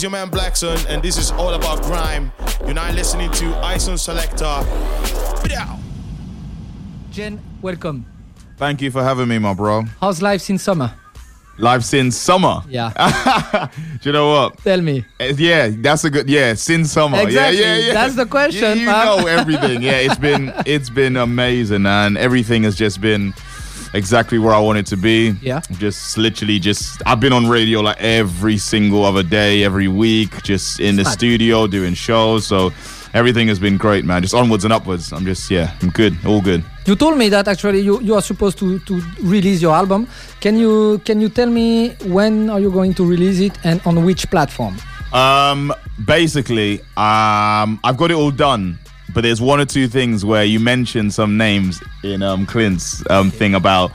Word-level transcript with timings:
It's 0.00 0.04
your 0.04 0.12
man 0.12 0.30
Blackson, 0.30 0.86
and 0.88 1.02
this 1.02 1.18
is 1.18 1.30
all 1.32 1.52
about 1.52 1.82
grime. 1.82 2.32
You're 2.64 2.72
now 2.72 2.90
listening 2.92 3.30
to 3.32 3.54
I-SON 3.56 3.98
Selector. 3.98 4.64
GEN, 7.10 7.38
welcome. 7.60 8.06
Thank 8.56 8.80
you 8.80 8.90
for 8.90 9.02
having 9.02 9.28
me, 9.28 9.36
my 9.36 9.52
bro. 9.52 9.82
How's 10.00 10.22
life 10.22 10.40
since 10.40 10.62
summer? 10.62 10.94
Life 11.58 11.82
since 11.82 12.16
summer. 12.16 12.62
Yeah. 12.66 13.68
Do 14.02 14.08
you 14.08 14.12
know 14.14 14.30
what? 14.30 14.56
Tell 14.60 14.80
me. 14.80 15.04
Uh, 15.20 15.34
Yeah, 15.36 15.68
that's 15.68 16.02
a 16.04 16.08
good. 16.08 16.30
Yeah, 16.30 16.54
since 16.54 16.92
summer. 16.92 17.20
Exactly. 17.20 17.60
Yeah, 17.60 17.76
yeah, 17.76 17.86
yeah. 17.88 17.92
That's 17.92 18.14
the 18.14 18.24
question, 18.24 18.78
You, 18.78 18.84
you 18.84 18.86
know 18.86 19.26
everything. 19.26 19.82
Yeah, 19.88 19.98
it's 19.98 20.16
been 20.18 20.50
it's 20.64 20.88
been 20.88 21.18
amazing, 21.18 21.84
and 21.84 22.16
everything 22.16 22.62
has 22.62 22.74
just 22.74 23.02
been 23.02 23.34
exactly 23.94 24.38
where 24.38 24.54
I 24.54 24.60
wanted 24.60 24.86
to 24.86 24.96
be. 24.96 25.34
Yeah. 25.42 25.60
Just 25.72 26.18
literally, 26.18 26.58
just 26.58 27.02
I've 27.06 27.20
been 27.20 27.32
on 27.32 27.48
radio 27.48 27.80
like 27.80 28.00
every 28.00 28.58
single 28.58 29.04
other 29.04 29.22
day, 29.22 29.64
every 29.64 29.88
week, 29.88 30.42
just 30.42 30.80
in 30.80 30.96
the 30.96 31.02
Smart. 31.02 31.18
studio 31.18 31.66
doing 31.66 31.94
shows. 31.94 32.46
So 32.46 32.72
everything 33.14 33.48
has 33.48 33.58
been 33.58 33.76
great, 33.76 34.04
man. 34.04 34.22
Just 34.22 34.34
onwards 34.34 34.64
and 34.64 34.72
upwards. 34.72 35.12
I'm 35.12 35.24
just 35.24 35.50
yeah, 35.50 35.74
I'm 35.82 35.90
good, 35.90 36.16
all 36.24 36.40
good. 36.40 36.64
You 36.86 36.96
told 36.96 37.18
me 37.18 37.28
that 37.28 37.46
actually 37.46 37.80
you, 37.80 38.00
you 38.00 38.14
are 38.14 38.22
supposed 38.22 38.58
to, 38.58 38.78
to 38.80 39.02
release 39.22 39.60
your 39.62 39.74
album. 39.74 40.08
Can 40.40 40.56
you 40.58 41.00
can 41.04 41.20
you 41.20 41.28
tell 41.28 41.48
me 41.48 41.90
when 42.06 42.50
are 42.50 42.58
you 42.60 42.70
going 42.70 42.94
to 42.94 43.04
release 43.04 43.38
it 43.40 43.58
and 43.64 43.80
on 43.84 44.04
which 44.04 44.28
platform? 44.30 44.76
Um, 45.12 45.74
basically, 46.04 46.80
um, 46.96 47.80
I've 47.82 47.96
got 47.96 48.10
it 48.10 48.14
all 48.14 48.30
done, 48.30 48.78
but 49.14 49.22
there's 49.22 49.40
one 49.40 49.60
or 49.60 49.64
two 49.64 49.88
things 49.88 50.24
where 50.24 50.44
you 50.44 50.60
mentioned 50.60 51.12
some 51.14 51.36
names 51.36 51.80
in 52.02 52.22
um 52.22 52.46
Clint's 52.46 53.02
um 53.10 53.30
thing 53.30 53.54
about 53.54 53.92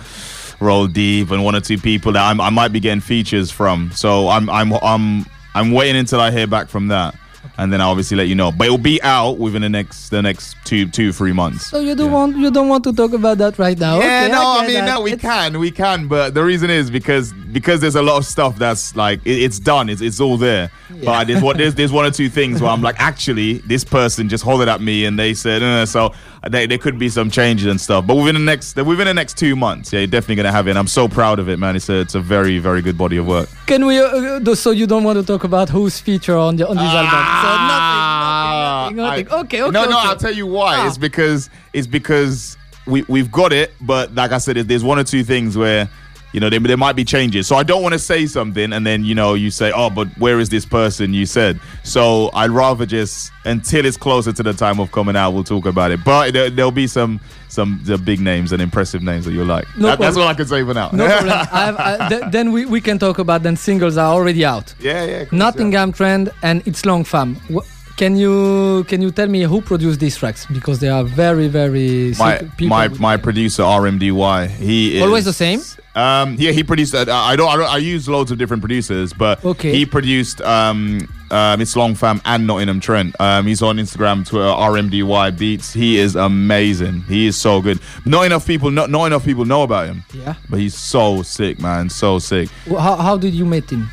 Roll 0.60 0.88
Deep 0.88 1.32
and 1.32 1.44
one 1.44 1.56
or 1.56 1.60
two 1.62 1.78
people 1.78 2.12
that 2.14 2.26
I'm, 2.30 2.40
I 2.40 2.50
might 2.50 2.70
be 2.72 2.80
getting 2.80 3.02
features 3.02 3.52
from. 3.52 3.92
So 3.92 4.30
I'm 4.30 4.50
I'm 4.50 4.74
I'm 4.74 5.26
I'm 5.54 5.72
waiting 5.72 5.98
until 5.98 6.20
I 6.22 6.32
hear 6.32 6.48
back 6.48 6.68
from 6.70 6.88
that, 6.90 7.16
and 7.58 7.72
then 7.72 7.82
I'll 7.82 7.92
obviously 7.92 8.18
let 8.18 8.28
you 8.28 8.36
know. 8.36 8.52
But 8.52 8.66
it'll 8.68 8.78
be 8.78 9.02
out 9.04 9.38
within 9.38 9.62
the 9.62 9.70
next 9.70 10.10
the 10.10 10.22
next 10.22 10.56
two 10.66 10.88
two 10.90 11.12
three 11.12 11.34
months. 11.34 11.68
So 11.68 11.80
you 11.80 11.94
don't 11.96 12.12
want 12.12 12.38
you 12.38 12.52
don't 12.52 12.70
want 12.70 12.84
to 12.86 12.94
talk 12.94 13.14
about 13.14 13.38
that 13.40 13.58
right 13.60 13.78
now? 13.78 14.00
Yeah, 14.00 14.24
okay, 14.24 14.32
no, 14.32 14.42
I, 14.42 14.60
get 14.62 14.68
mean, 14.68 14.86
that. 14.86 14.94
no, 14.96 15.02
we 15.02 15.12
It's- 15.14 15.22
can, 15.22 15.60
we 15.60 15.72
can, 15.72 16.08
but 16.08 16.34
the 16.34 16.44
reason 16.44 16.70
is 16.70 16.90
because 16.90 17.34
because 17.56 17.80
there's 17.80 17.96
a 17.96 18.02
lot 18.02 18.18
of 18.18 18.26
stuff 18.26 18.58
that's 18.58 18.98
like 18.98 19.22
it, 19.26 19.42
it's 19.42 19.60
done, 19.60 19.88
it's 19.88 20.02
it's 20.02 20.20
all 20.20 20.36
there. 20.36 20.70
But 21.06 21.24
there's 21.24 21.42
what 21.42 21.56
there's 21.56 21.74
there's 21.74 21.92
one 21.92 22.06
or 22.06 22.12
two 22.12 22.28
things 22.28 22.62
where 22.62 22.70
I'm 22.70 22.82
like, 22.82 23.00
actually, 23.00 23.60
this 23.60 23.86
person 23.86 24.28
just 24.28 24.44
hollered 24.44 24.68
at 24.68 24.82
me 24.82 25.06
and 25.06 25.18
they 25.18 25.34
said, 25.34 25.64
uh, 25.64 25.86
so 25.86 26.14
they, 26.50 26.66
there 26.68 26.78
could 26.78 27.00
be 27.00 27.08
some 27.08 27.32
changes 27.32 27.68
and 27.68 27.80
stuff. 27.80 28.06
But 28.06 28.16
within 28.16 28.36
the 28.36 28.42
next 28.42 28.76
within 28.76 29.08
the 29.08 29.14
next 29.14 29.38
two 29.38 29.56
months, 29.56 29.94
yeah, 29.94 30.00
you're 30.02 30.08
definitely 30.08 30.36
gonna 30.36 30.52
have 30.52 30.68
it. 30.68 30.72
And 30.72 30.80
I'm 30.80 30.90
so 30.90 31.08
proud 31.08 31.40
of 31.40 31.48
it, 31.48 31.58
man. 31.58 31.78
It's 31.78 31.88
a 31.88 32.02
it's 32.02 32.16
a 32.16 32.20
very 32.20 32.60
very 32.60 32.82
good 32.82 32.98
body 32.98 33.16
of 33.16 33.26
work. 33.26 33.48
Can 33.68 33.86
we? 33.86 34.02
Uh, 34.02 34.42
uh, 34.46 34.56
so 34.56 34.72
you 34.72 34.86
don't 34.86 35.06
want 35.06 35.18
to 35.18 35.26
talk 35.26 35.46
about 35.46 35.70
who's 35.70 35.98
feature 35.98 36.36
on 36.36 36.58
the 36.58 36.68
on 36.68 36.76
this 36.76 36.84
album? 36.84 37.10
So 37.10 37.16
Ah, 37.18 38.90
nothing, 38.92 38.98
nothing, 38.98 39.26
nothing. 39.26 39.28
I- 39.32 39.42
okay, 39.44 39.62
okay. 39.62 39.72
No, 39.72 39.86
no. 39.86 39.98
I'll 39.98 40.18
tell 40.18 40.34
you 40.36 40.46
why. 40.46 40.76
Ah. 40.76 40.88
It's 40.88 40.98
because 40.98 41.50
it's 41.72 41.88
because 41.88 42.58
we 42.86 43.06
we've 43.08 43.32
got 43.32 43.54
it, 43.54 43.74
but 43.80 44.14
like 44.14 44.34
I 44.34 44.40
said, 44.40 44.58
there's 44.58 44.84
one 44.84 45.00
or 45.00 45.06
two 45.06 45.24
things 45.24 45.58
where 45.58 45.90
you 46.36 46.42
know 46.42 46.50
there, 46.50 46.60
there 46.60 46.76
might 46.78 46.98
be 46.98 47.06
changes. 47.06 47.48
So 47.48 47.56
I 47.56 47.64
don't 47.64 47.82
want 47.82 47.94
to 47.94 48.00
say 48.00 48.26
something 48.26 48.74
and 48.74 48.86
then 48.86 49.06
you 49.06 49.16
know 49.16 49.36
you 49.36 49.50
say, 49.50 49.72
oh, 49.74 49.90
but 49.90 50.08
where 50.18 50.40
is 50.42 50.50
this 50.50 50.66
person 50.66 51.14
you 51.14 51.26
said? 51.26 51.60
So 51.84 52.30
I'd 52.34 52.52
rather 52.52 52.86
just 52.86 53.32
until 53.46 53.86
it's 53.86 53.96
closer 53.96 54.34
to 54.34 54.44
the 54.44 54.54
time 54.54 54.80
of 54.82 54.92
coming 54.92 55.16
out, 55.16 55.32
we'll 55.32 55.46
talk 55.46 55.66
about 55.66 55.92
it. 55.92 56.04
But 56.04 56.34
there, 56.34 56.50
there'll 56.50 56.72
be 56.72 56.88
some 56.88 57.22
some 57.48 57.80
the 57.86 57.98
big 57.98 58.20
names 58.20 58.52
and 58.52 58.62
impressive 58.62 59.02
names 59.02 59.24
that 59.26 59.32
you'll 59.32 59.46
like. 59.46 59.66
No 59.78 59.88
That- 59.88 60.00
that's 60.00 60.18
all 60.18 60.28
I 60.28 60.34
can 60.34 60.46
say 60.46 60.62
for 60.64 60.74
now. 60.74 60.90
No 60.92 61.08
problem. 61.08 61.48
I 61.54 62.08
th- 62.10 62.24
then 62.32 62.52
we, 62.52 62.66
we 62.66 62.82
can 62.82 63.00
talk 63.00 63.18
about 63.20 63.44
then 63.44 63.56
singles 63.56 63.96
are 63.98 64.12
already 64.14 64.44
out. 64.44 64.74
yeah, 64.80 65.06
yeah. 65.06 65.20
course, 65.26 65.32
Nottingham 65.32 65.94
Trent 65.94 66.30
and 66.44 66.62
It's 66.68 66.86
Long 66.86 67.06
Fam. 67.06 67.36
Wh- 67.54 67.64
Can 67.98 68.18
you 68.18 68.84
can 68.90 69.02
you 69.02 69.12
tell 69.12 69.28
me 69.28 69.44
who 69.44 69.62
produced 69.62 70.02
these 70.02 70.18
tracks 70.18 70.46
because 70.48 70.80
they 70.80 70.90
are 70.90 71.04
very 71.06 71.48
very 71.48 72.14
my 72.20 72.40
people 72.58 72.68
my 72.78 72.88
my 72.90 73.16
producer 73.18 73.64
RMDY. 73.64 74.50
He 74.50 74.98
is 74.98 75.04
Always 75.04 75.24
the 75.26 75.34
same? 75.34 75.62
Um, 75.96 76.36
yeah, 76.38 76.52
he 76.52 76.62
produced. 76.62 76.94
Uh, 76.94 77.06
I 77.10 77.38
don't. 77.38 77.48
I 77.48 77.56
don't. 77.56 77.70
I 77.70 77.78
use 77.78 78.10
loads 78.10 78.30
of 78.30 78.38
different 78.38 78.62
producers, 78.62 79.14
but 79.14 79.44
Okay. 79.46 79.72
he 79.72 79.86
produced 79.86 80.42
um, 80.42 81.08
um, 81.32 81.62
it's 81.62 81.74
Long 81.78 81.96
Fam 81.96 82.22
and 82.26 82.46
Nottingham 82.46 82.82
Trent. 82.82 83.16
Um, 83.18 83.48
he's 83.48 83.62
on 83.62 83.78
Instagram, 83.78 84.28
Twitter, 84.28 84.44
RMDY 84.46 85.38
Beats. 85.38 85.72
He 85.72 85.98
is 85.98 86.18
amazing. 86.18 87.04
He 87.04 87.28
is 87.28 87.38
so 87.38 87.62
good. 87.62 87.80
Not 88.04 88.26
enough 88.26 88.46
people. 88.46 88.72
Not, 88.72 88.90
not 88.90 89.06
enough 89.06 89.24
people 89.24 89.46
know 89.46 89.64
about 89.64 89.88
him. 89.88 90.04
Yeah. 90.14 90.36
But 90.50 90.60
he's 90.60 90.76
so 90.76 91.24
sick, 91.24 91.60
man. 91.62 91.90
So 91.90 92.20
sick. 92.20 92.50
How, 92.68 92.98
how 92.98 93.16
did 93.18 93.34
you 93.34 93.46
meet 93.46 93.70
him? 93.70 93.90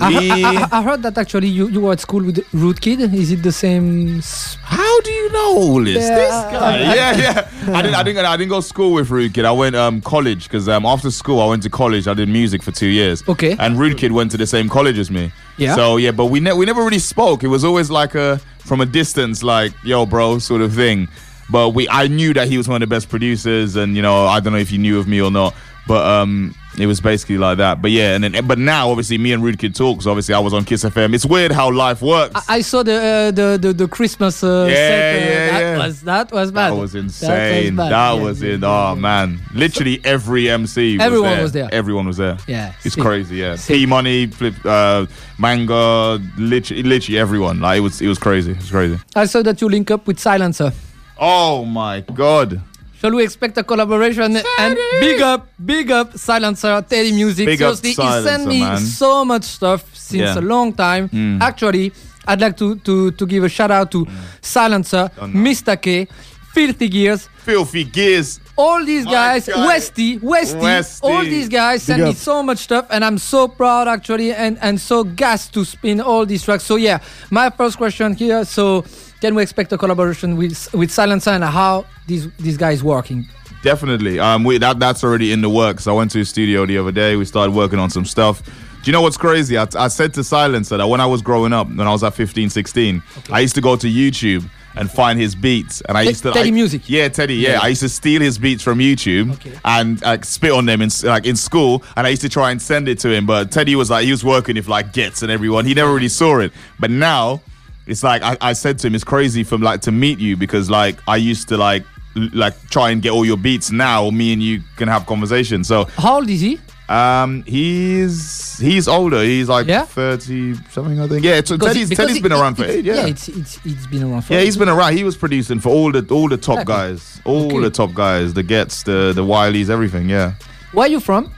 I, 0.00 0.14
I, 0.14 0.68
I, 0.72 0.78
I 0.78 0.82
heard 0.82 1.02
that 1.02 1.18
actually 1.18 1.48
you, 1.48 1.68
you 1.68 1.80
were 1.80 1.92
at 1.92 2.00
school 2.00 2.22
with 2.24 2.44
Rude 2.54 2.80
Kid. 2.80 3.00
Is 3.14 3.30
it 3.30 3.42
the 3.42 3.52
same? 3.52 4.20
How 4.62 5.00
do 5.02 5.10
you 5.10 5.30
know 5.32 5.54
all 5.56 5.84
this? 5.84 5.96
Yeah. 5.96 6.14
This 6.16 6.30
guy. 6.30 6.78
yeah, 6.94 7.16
yeah. 7.16 7.76
I 7.76 7.82
didn't. 7.82 7.94
I 7.94 8.02
didn't. 8.02 8.24
I 8.24 8.36
didn't 8.36 8.50
go 8.50 8.60
to 8.60 8.66
school 8.66 8.94
with 8.94 9.10
Rude 9.10 9.34
Kid. 9.34 9.44
I 9.44 9.52
went 9.52 9.76
um 9.76 10.00
college 10.00 10.44
because 10.44 10.68
um 10.68 10.86
after 10.86 11.10
school 11.10 11.40
I 11.40 11.46
went 11.46 11.62
to 11.64 11.70
college. 11.70 12.08
I 12.08 12.14
did 12.14 12.28
music 12.28 12.62
for 12.62 12.70
two 12.72 12.86
years. 12.86 13.22
Okay. 13.28 13.56
And 13.58 13.78
Rude 13.78 13.98
Kid 13.98 14.12
went 14.12 14.30
to 14.30 14.36
the 14.36 14.46
same 14.46 14.68
college 14.68 14.98
as 14.98 15.10
me. 15.10 15.30
Yeah. 15.58 15.74
So 15.74 15.98
yeah, 15.98 16.10
but 16.10 16.26
we 16.26 16.40
ne- 16.40 16.54
we 16.54 16.64
never 16.64 16.82
really 16.82 16.98
spoke. 16.98 17.44
It 17.44 17.48
was 17.48 17.64
always 17.64 17.90
like 17.90 18.14
a 18.14 18.38
from 18.60 18.80
a 18.80 18.86
distance, 18.86 19.42
like 19.42 19.72
yo, 19.84 20.06
bro, 20.06 20.38
sort 20.38 20.62
of 20.62 20.74
thing. 20.74 21.08
But 21.50 21.70
we, 21.70 21.86
I 21.90 22.06
knew 22.06 22.32
that 22.32 22.48
he 22.48 22.56
was 22.56 22.66
one 22.66 22.82
of 22.82 22.88
the 22.88 22.94
best 22.94 23.10
producers, 23.10 23.76
and 23.76 23.94
you 23.94 24.00
know, 24.00 24.24
I 24.26 24.40
don't 24.40 24.54
know 24.54 24.58
if 24.58 24.72
you 24.72 24.78
knew 24.78 24.98
of 24.98 25.06
me 25.06 25.20
or 25.20 25.30
not, 25.30 25.54
but 25.86 26.02
um, 26.06 26.54
it 26.78 26.86
was 26.86 27.00
basically 27.00 27.36
like 27.38 27.58
that. 27.58 27.82
But 27.82 27.90
yeah, 27.90 28.14
and 28.14 28.24
then, 28.24 28.46
but 28.46 28.58
now 28.58 28.90
obviously 28.90 29.18
me 29.18 29.32
and 29.32 29.42
Rude 29.42 29.58
Kid 29.58 29.74
talks. 29.74 30.06
Obviously, 30.06 30.34
I 30.34 30.38
was 30.38 30.54
on 30.54 30.64
Kiss 30.64 30.84
FM. 30.84 31.14
It's 31.14 31.26
weird 31.26 31.52
how 31.52 31.70
life 31.70 32.00
works. 32.02 32.48
I, 32.48 32.56
I 32.56 32.60
saw 32.62 32.82
the 32.82 32.94
uh, 32.94 33.30
the, 33.30 33.58
the 33.60 33.72
the 33.72 33.88
Christmas 33.88 34.42
uh, 34.42 34.66
Yeah, 34.68 34.74
set. 34.74 35.14
uh, 35.14 35.18
yeah, 35.26 35.50
that 35.50 35.60
yeah. 35.60 35.78
was 35.86 36.00
that 36.02 36.32
was 36.32 36.52
bad. 36.52 36.70
That 36.72 36.76
was 36.78 36.94
insane. 36.94 37.76
That 37.76 37.90
bad. 37.90 38.22
was, 38.22 38.42
Yeah, 38.42 38.48
yeah, 38.48 38.54
in. 38.54 38.64
Oh 38.64 38.94
man, 38.94 39.38
literally 39.54 40.00
every 40.04 40.48
MC. 40.48 40.96
Was 40.96 41.04
Everyone 41.06 41.30
there. 41.30 41.42
was 41.42 41.52
there. 41.52 41.68
Everyone 41.72 42.06
was 42.06 42.16
there. 42.16 42.38
Yeah, 42.46 42.74
it's 42.84 42.94
sick. 42.94 43.02
crazy. 43.04 43.36
Yeah. 43.36 43.56
P 43.66 43.84
Money, 43.86 44.26
Flip, 44.28 44.54
uh, 44.64 45.06
Manga, 45.38 46.18
literally, 46.38 46.82
literally 46.82 47.18
everyone. 47.18 47.60
Like 47.60 47.78
it 47.78 47.80
was, 47.80 48.00
it 48.00 48.08
was 48.08 48.18
crazy. 48.18 48.52
It 48.52 48.58
was 48.58 48.70
crazy. 48.70 48.98
I 49.14 49.26
saw 49.26 49.42
that 49.42 49.60
you 49.60 49.68
link 49.68 49.90
up 49.90 50.06
with 50.06 50.18
Silencer. 50.18 50.72
Oh 51.18 51.64
my 51.64 52.00
god. 52.00 52.60
Shall 53.02 53.10
we 53.10 53.24
expect 53.24 53.58
a 53.58 53.64
collaboration? 53.64 54.36
And 54.60 54.76
big 55.00 55.20
up, 55.20 55.48
big 55.64 55.90
up, 55.90 56.16
Silencer, 56.16 56.80
Teddy 56.88 57.10
Music. 57.10 57.46
Big 57.46 57.60
up 57.60 57.74
Seriously, 57.74 58.04
he 58.04 58.22
sent 58.22 58.46
me 58.46 58.60
man. 58.60 58.78
so 58.78 59.24
much 59.24 59.42
stuff 59.42 59.84
since 59.92 60.22
Yeah. 60.22 60.38
a 60.38 60.40
long 60.40 60.72
time. 60.72 61.08
Mm. 61.08 61.40
Actually, 61.42 61.92
I'd 62.28 62.40
like 62.40 62.56
to, 62.58 62.76
to, 62.76 63.10
to 63.10 63.26
give 63.26 63.42
a 63.42 63.48
shout 63.48 63.72
out 63.72 63.90
to 63.90 64.06
Silencer, 64.40 65.10
Mr. 65.18 65.74
K, 65.82 66.06
Filthy 66.54 66.88
Gears, 66.88 67.28
Filthy 67.38 67.82
gears. 67.82 68.38
all 68.56 68.84
these 68.84 69.04
guys, 69.04 69.48
guy. 69.48 69.66
Westy, 69.66 70.18
Westy, 70.18 70.58
Westy. 70.60 71.02
all 71.08 71.22
these 71.24 71.48
guys 71.48 71.82
send 71.82 72.04
me 72.04 72.12
so 72.14 72.40
much 72.40 72.58
stuff, 72.58 72.86
and 72.90 73.04
I'm 73.04 73.18
so 73.18 73.48
proud 73.48 73.88
actually, 73.88 74.32
and 74.32 74.58
and 74.62 74.80
so 74.80 75.02
gassed 75.02 75.52
to 75.54 75.64
spin 75.64 76.00
all 76.00 76.24
these 76.24 76.44
tracks. 76.44 76.62
So 76.62 76.76
yeah, 76.76 77.00
my 77.32 77.50
first 77.50 77.78
question 77.78 78.14
here. 78.14 78.44
So 78.44 78.84
can 79.22 79.34
we 79.36 79.42
expect 79.42 79.72
a 79.72 79.78
collaboration 79.78 80.36
with 80.36 80.68
with 80.74 80.90
Silencer 80.90 81.30
and 81.30 81.44
how 81.44 81.86
these 82.08 82.24
these 82.46 82.58
guys 82.58 82.82
working? 82.82 83.20
Definitely. 83.62 84.18
Um, 84.18 84.42
we 84.44 84.58
that 84.58 84.78
that's 84.80 85.02
already 85.04 85.30
in 85.32 85.40
the 85.40 85.48
works. 85.48 85.86
I 85.86 85.92
went 85.92 86.10
to 86.12 86.18
his 86.18 86.28
studio 86.28 86.66
the 86.66 86.76
other 86.78 86.92
day. 86.92 87.16
We 87.16 87.24
started 87.24 87.54
working 87.54 87.78
on 87.78 87.88
some 87.90 88.04
stuff. 88.04 88.42
Do 88.82 88.90
you 88.90 88.92
know 88.92 89.00
what's 89.02 89.16
crazy? 89.16 89.56
I, 89.56 89.66
I 89.76 89.88
said 89.88 90.12
to 90.14 90.24
Silencer 90.24 90.76
that 90.76 90.88
when 90.88 91.00
I 91.00 91.06
was 91.06 91.22
growing 91.22 91.52
up, 91.52 91.68
when 91.68 91.86
I 91.86 91.92
was 91.92 92.02
at 92.02 92.14
15, 92.14 92.50
16, 92.50 93.00
I 93.30 93.38
used 93.38 93.54
to 93.54 93.60
go 93.60 93.76
to 93.76 93.86
YouTube 93.86 94.44
and 94.74 94.90
find 94.90 95.20
his 95.20 95.36
beats, 95.36 95.82
and 95.82 95.96
I 95.96 96.02
Te- 96.02 96.08
used 96.08 96.22
to 96.24 96.32
Teddy 96.32 96.48
I- 96.48 96.50
Music. 96.62 96.82
Yeah, 96.88 97.08
Teddy. 97.08 97.34
Yeah. 97.36 97.50
Yeah. 97.52 97.60
I 97.62 97.68
used 97.68 97.82
to 97.82 97.88
steal 97.88 98.20
his 98.20 98.38
beats 98.38 98.62
from 98.64 98.78
YouTube 98.80 99.34
Okay. 99.34 99.52
and 99.64 100.02
like 100.02 100.24
spit 100.24 100.50
on 100.50 100.66
them 100.66 100.82
in 100.82 100.90
like 101.04 101.26
in 101.26 101.36
school, 101.36 101.84
and 101.96 102.06
I 102.08 102.10
used 102.10 102.22
to 102.22 102.28
try 102.28 102.50
and 102.50 102.60
send 102.60 102.88
it 102.88 102.98
to 103.04 103.08
him. 103.14 103.24
But 103.26 103.52
Teddy 103.52 103.76
was 103.76 103.88
like 103.90 104.04
he 104.04 104.10
was 104.10 104.24
working 104.24 104.56
with 104.56 104.66
like 104.68 104.92
Ghetts 104.92 105.22
and 105.22 105.30
everyone. 105.30 105.64
He 105.66 105.74
never 105.74 105.92
really 105.94 106.08
saw 106.08 106.40
it. 106.40 106.52
But 106.80 106.90
now 106.90 107.40
it's 107.86 108.02
like 108.02 108.22
I, 108.22 108.36
I 108.40 108.52
said 108.52 108.78
to 108.80 108.86
him, 108.86 108.94
it's 108.94 109.04
crazy 109.04 109.44
from 109.44 109.60
like 109.62 109.80
to 109.82 109.92
meet 109.92 110.18
you 110.18 110.36
because 110.36 110.70
like 110.70 110.96
I 111.08 111.16
used 111.16 111.48
to 111.48 111.56
like 111.56 111.84
l- 112.16 112.28
like 112.32 112.54
try 112.70 112.90
and 112.90 113.02
get 113.02 113.10
all 113.10 113.24
your 113.24 113.36
beats. 113.36 113.70
Now 113.70 114.10
me 114.10 114.32
and 114.32 114.42
you 114.42 114.62
can 114.76 114.88
have 114.88 115.06
conversations. 115.06 115.68
So 115.68 115.84
How 115.96 116.16
old 116.16 116.30
is 116.30 116.40
he? 116.40 116.60
um, 116.88 117.42
he's 117.44 118.58
he's 118.58 118.86
older. 118.88 119.22
He's 119.22 119.48
like 119.48 119.66
Yeah? 119.66 119.84
thirty 119.86 120.54
something, 120.70 121.00
I 121.00 121.08
think. 121.08 121.24
Yeah, 121.24 121.36
it's, 121.38 121.50
Because 121.50 121.68
Teddy's, 121.68 121.86
it- 121.86 121.90
because 121.90 122.04
Teddy's 122.06 122.16
it- 122.18 122.22
been 122.22 122.32
it- 122.32 122.38
around 122.40 122.54
for 122.56 122.62
it's- 122.64 122.76
eight. 122.78 122.84
Yeah, 122.84 122.94
Yeah, 122.94 123.06
it's 123.06 123.28
it's 123.28 123.58
it's 123.64 123.86
been 123.86 124.02
around 124.02 124.22
for 124.22 124.34
yeah, 124.34 124.40
he's 124.40 124.56
been 124.56 124.68
around. 124.68 124.96
He 124.96 125.04
was 125.04 125.16
producing 125.16 125.58
for 125.60 125.70
all 125.70 125.90
the 125.90 126.06
all 126.14 126.28
the 126.28 126.36
top 126.36 126.58
Exactly. 126.60 126.74
guys, 126.74 127.20
all 127.24 127.46
Okay. 127.46 127.60
the 127.60 127.70
top 127.70 127.94
guys, 127.94 128.34
the 128.34 128.42
Ghetts, 128.42 128.82
the 128.82 129.12
the 129.14 129.24
Wileys, 129.24 129.70
everything. 129.70 130.08
Yeah. 130.08 130.34
Where 130.72 130.86
are 130.86 130.90
you 130.90 131.00
from? 131.00 131.32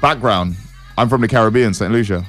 Background. 0.00 0.56
I'm 0.98 1.08
from 1.08 1.20
the 1.22 1.28
Caribbean, 1.28 1.72
St. 1.74 1.90
Lucia. 1.92 2.24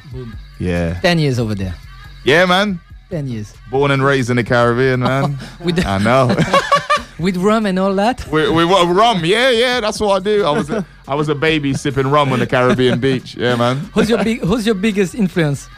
Yeah. 0.59 0.99
Ten 1.01 1.19
years 1.19 1.39
over 1.39 1.55
there. 1.55 1.75
Yeah, 2.23 2.45
man. 2.45 2.79
Ten 3.13 3.27
years 3.27 3.53
Born 3.69 3.91
and 3.91 4.03
raised 4.03 4.31
in 4.31 4.37
the 4.37 4.43
Caribbean, 4.43 5.01
man. 5.01 5.37
with 5.63 5.85
I 5.85 5.99
know. 5.99 6.35
with 7.19 7.37
rum 7.37 7.67
and 7.67 7.77
all 7.77 7.93
that. 7.93 8.25
we, 8.31 8.49
we 8.49 8.65
what, 8.65 8.87
rum. 8.87 9.23
Yeah, 9.23 9.51
yeah. 9.51 9.79
That's 9.79 9.99
what 9.99 10.19
I 10.19 10.23
do. 10.23 10.43
I 10.43 10.49
was 10.49 10.71
a, 10.71 10.83
I 11.07 11.13
was 11.13 11.29
a 11.29 11.35
baby 11.35 11.75
sipping 11.75 12.07
rum 12.07 12.33
on 12.33 12.39
the 12.39 12.47
Caribbean 12.47 12.99
beach. 12.99 13.35
Yeah, 13.35 13.55
man. 13.55 13.77
Who's 13.93 14.09
your 14.09 14.23
big 14.23 14.39
Who's 14.39 14.65
your 14.65 14.73
biggest 14.73 15.13
influence? 15.13 15.69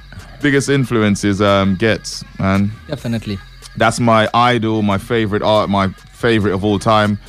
biggest 0.42 0.70
influence 0.70 1.26
is 1.26 1.42
um, 1.42 1.76
Ghetts, 1.76 2.24
man. 2.40 2.72
Definitely. 2.88 3.38
That's 3.76 4.00
my 4.00 4.30
idol, 4.34 4.82
my 4.82 4.98
favorite 4.98 5.42
art, 5.42 5.70
my 5.70 5.90
favorite 5.90 6.54
of 6.54 6.64
all 6.64 6.80
time. 6.80 7.20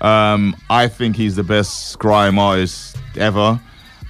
Um, 0.00 0.56
I 0.70 0.88
think 0.88 1.16
he's 1.16 1.36
the 1.36 1.44
best 1.44 1.98
grime 1.98 2.38
artist 2.38 2.96
ever. 3.18 3.60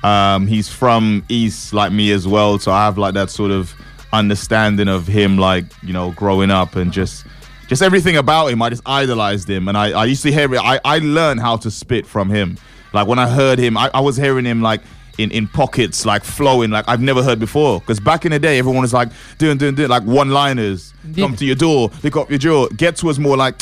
Um, 0.05 0.47
he's 0.47 0.69
from 0.69 1.25
East 1.29 1.73
like 1.73 1.91
me 1.91 2.13
as 2.13 2.29
well, 2.29 2.61
so 2.61 2.71
I 2.71 2.85
have 2.85 2.99
like 2.99 3.15
that 3.15 3.31
sort 3.31 3.51
of 3.51 3.75
understanding 4.13 4.89
of 4.89 5.07
him, 5.07 5.39
like 5.39 5.65
you 5.83 5.93
know, 5.93 6.13
growing 6.13 6.51
up 6.51 6.77
and 6.77 6.93
just 6.93 7.27
just 7.69 7.83
everything 7.83 8.17
about 8.17 8.49
him. 8.49 8.61
I 8.63 8.71
just 8.71 8.83
idolized 8.85 9.49
him, 9.49 9.69
and 9.69 9.77
I, 9.79 9.93
I 9.93 10.05
used 10.07 10.23
to 10.25 10.33
hear 10.33 10.53
it. 10.53 10.59
I, 10.59 10.81
I 10.85 10.99
learned 10.99 11.41
how 11.41 11.57
to 11.59 11.71
spit 11.71 12.07
from 12.07 12.29
him. 12.29 12.59
Like 12.93 13.07
when 13.07 13.19
I 13.19 13.29
heard 13.29 13.59
him, 13.59 13.77
I, 13.77 13.91
I 13.95 14.01
was 14.01 14.17
hearing 14.17 14.45
him 14.45 14.61
like 14.61 14.81
in, 15.19 15.31
in 15.31 15.47
pockets, 15.47 16.05
like 16.05 16.25
flowing, 16.25 16.71
like 16.71 16.85
I've 16.89 17.01
never 17.01 17.23
heard 17.23 17.39
before. 17.39 17.81
Because 17.81 18.01
back 18.01 18.25
in 18.25 18.33
the 18.33 18.39
day, 18.39 18.59
everyone 18.59 18.83
was 18.83 18.93
like 18.93 19.11
doing, 19.39 19.59
doing, 19.59 19.75
doing, 19.75 19.89
like 19.89 20.03
one 20.03 20.31
liners, 20.31 20.93
Indeed. 21.05 21.21
come 21.23 21.37
to 21.37 21.45
your 21.45 21.57
door, 21.57 21.91
pick 21.91 22.17
up 22.17 22.31
your 22.31 22.39
jaw. 22.39 22.69
Ghetts 22.69 23.05
was 23.05 23.19
more 23.19 23.37
like, 23.37 23.55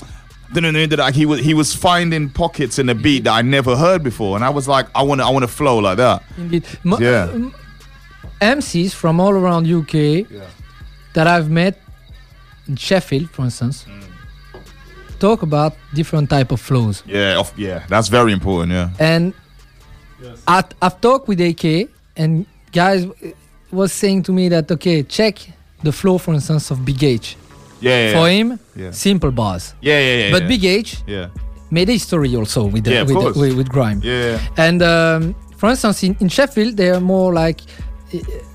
like 0.55 1.15
he 1.15 1.27
was 1.27 1.41
he 1.41 1.53
was 1.53 1.75
finding 1.75 2.31
pockets 2.31 2.79
in 2.79 2.87
the 2.87 2.95
beat 2.95 3.25
that 3.25 3.33
I 3.33 3.43
never 3.43 3.77
heard 3.77 4.03
before, 4.03 4.37
and 4.37 4.45
I 4.45 4.51
was 4.51 4.67
like, 4.67 4.87
I 4.95 5.03
want 5.03 5.21
to 5.21 5.27
I 5.27 5.31
want 5.31 5.43
to 5.43 5.49
flow 5.49 5.79
like 5.79 5.99
that. 5.99 6.23
Indeed. 6.39 6.67
Yeah. 6.85 7.25
Uh, 7.25 7.51
MCs 8.41 8.93
from 8.95 9.21
all 9.21 9.33
around 9.33 9.67
UK 9.67 10.27
that 11.15 11.27
I've 11.27 11.51
met 11.51 11.81
in 12.69 12.77
Sheffield, 12.77 13.31
for 13.31 13.45
instance, 13.45 13.85
Mm. 13.89 14.05
talk 15.19 15.43
about 15.43 15.73
different 15.95 16.31
type 16.31 16.53
of 16.53 16.61
flows. 16.61 17.03
Yeah, 17.07 17.39
of, 17.39 17.53
yeah, 17.59 17.83
that's 17.89 18.09
very 18.09 18.33
important. 18.33 18.73
Yeah, 18.73 18.91
And 18.99 19.33
I, 20.47 20.63
I've 20.83 21.01
talked 21.01 21.29
with 21.29 21.41
AK, 21.41 21.89
and 22.17 22.47
guys 22.73 23.05
uh, 23.05 23.11
was 23.71 23.93
saying 23.93 24.23
to 24.25 24.33
me 24.33 24.49
that 24.49 24.71
okay, 24.71 25.03
check 25.03 25.39
the 25.83 25.93
flow, 25.93 26.19
for 26.19 26.35
instance, 26.35 26.71
of 26.71 26.85
Big 26.85 27.03
H. 27.03 27.37
yeah, 27.81 27.91
yeah, 28.11 28.13
For 28.13 28.29
yeah, 28.29 28.35
him, 28.39 28.59
Yeah. 28.77 28.91
simple 28.93 29.31
bars. 29.31 29.75
yeah, 29.81 29.99
yeah. 30.01 30.17
yeah 30.25 30.31
but 30.33 30.43
yeah. 30.43 30.49
Big 30.49 30.65
H 30.65 30.97
yeah, 31.07 31.29
made 31.71 31.89
a 31.89 31.93
history 31.93 32.35
also 32.37 32.65
with 32.67 32.85
the, 32.85 32.91
Yeah, 32.93 33.03
with, 33.03 33.15
course. 33.17 33.37
with, 33.37 33.55
with 33.57 33.69
grime. 33.69 34.01
yeah, 34.05 34.39
And 34.57 34.83
um, 34.83 35.35
for 35.57 35.69
instance, 35.71 36.03
in, 36.07 36.17
in 36.21 36.29
Sheffield, 36.29 36.77
they 36.77 36.91
are 36.91 37.01
more 37.01 37.33
like 37.33 37.61
uh, 37.61 37.83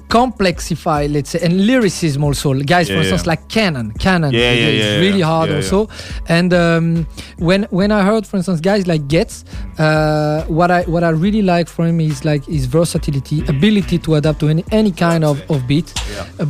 complexify, 0.09 1.11
let's 1.11 1.31
say, 1.31 1.39
and 1.41 1.65
lyricism 1.65 2.23
also. 2.23 2.53
Guys, 2.53 2.87
for 2.87 2.95
instance, 2.97 3.23
yeah. 3.23 3.29
like 3.29 3.49
Canon. 3.49 3.91
Canon 3.93 4.31
Yeah, 4.31 4.51
is 4.51 4.59
yeah, 4.59 4.69
yeah, 4.91 4.99
really 4.99 5.19
yeah. 5.19 5.25
hard 5.25 5.49
Yeah, 5.49 5.55
also. 5.57 5.89
And 6.27 6.53
um, 6.53 7.07
when 7.39 7.63
when 7.71 7.91
I 7.91 8.03
heard, 8.03 8.27
for 8.27 8.37
instance, 8.37 8.59
guys 8.61 8.85
like 8.87 9.07
Ghetts, 9.07 9.43
uh, 9.79 10.43
what 10.47 10.69
I 10.71 10.83
what 10.83 11.03
I 11.03 11.09
really 11.09 11.41
like 11.41 11.67
for 11.67 11.85
him 11.85 11.99
is 11.99 12.23
like 12.25 12.45
his 12.45 12.65
versatility, 12.67 13.43
ability 13.47 13.97
to 13.99 14.15
adapt 14.15 14.39
to 14.41 14.49
any, 14.49 14.63
any 14.71 14.91
kind 14.91 15.23
of, 15.23 15.41
of 15.49 15.65
beat. 15.67 15.93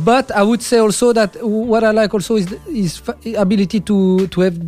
But 0.04 0.30
I 0.30 0.42
would 0.42 0.62
say 0.62 0.78
also 0.78 1.12
that 1.12 1.36
what 1.42 1.84
I 1.84 1.90
like 1.92 2.12
also 2.12 2.36
is 2.36 2.48
his 2.68 3.00
ability 3.36 3.80
to 3.80 4.26
to 4.28 4.40
have 4.42 4.58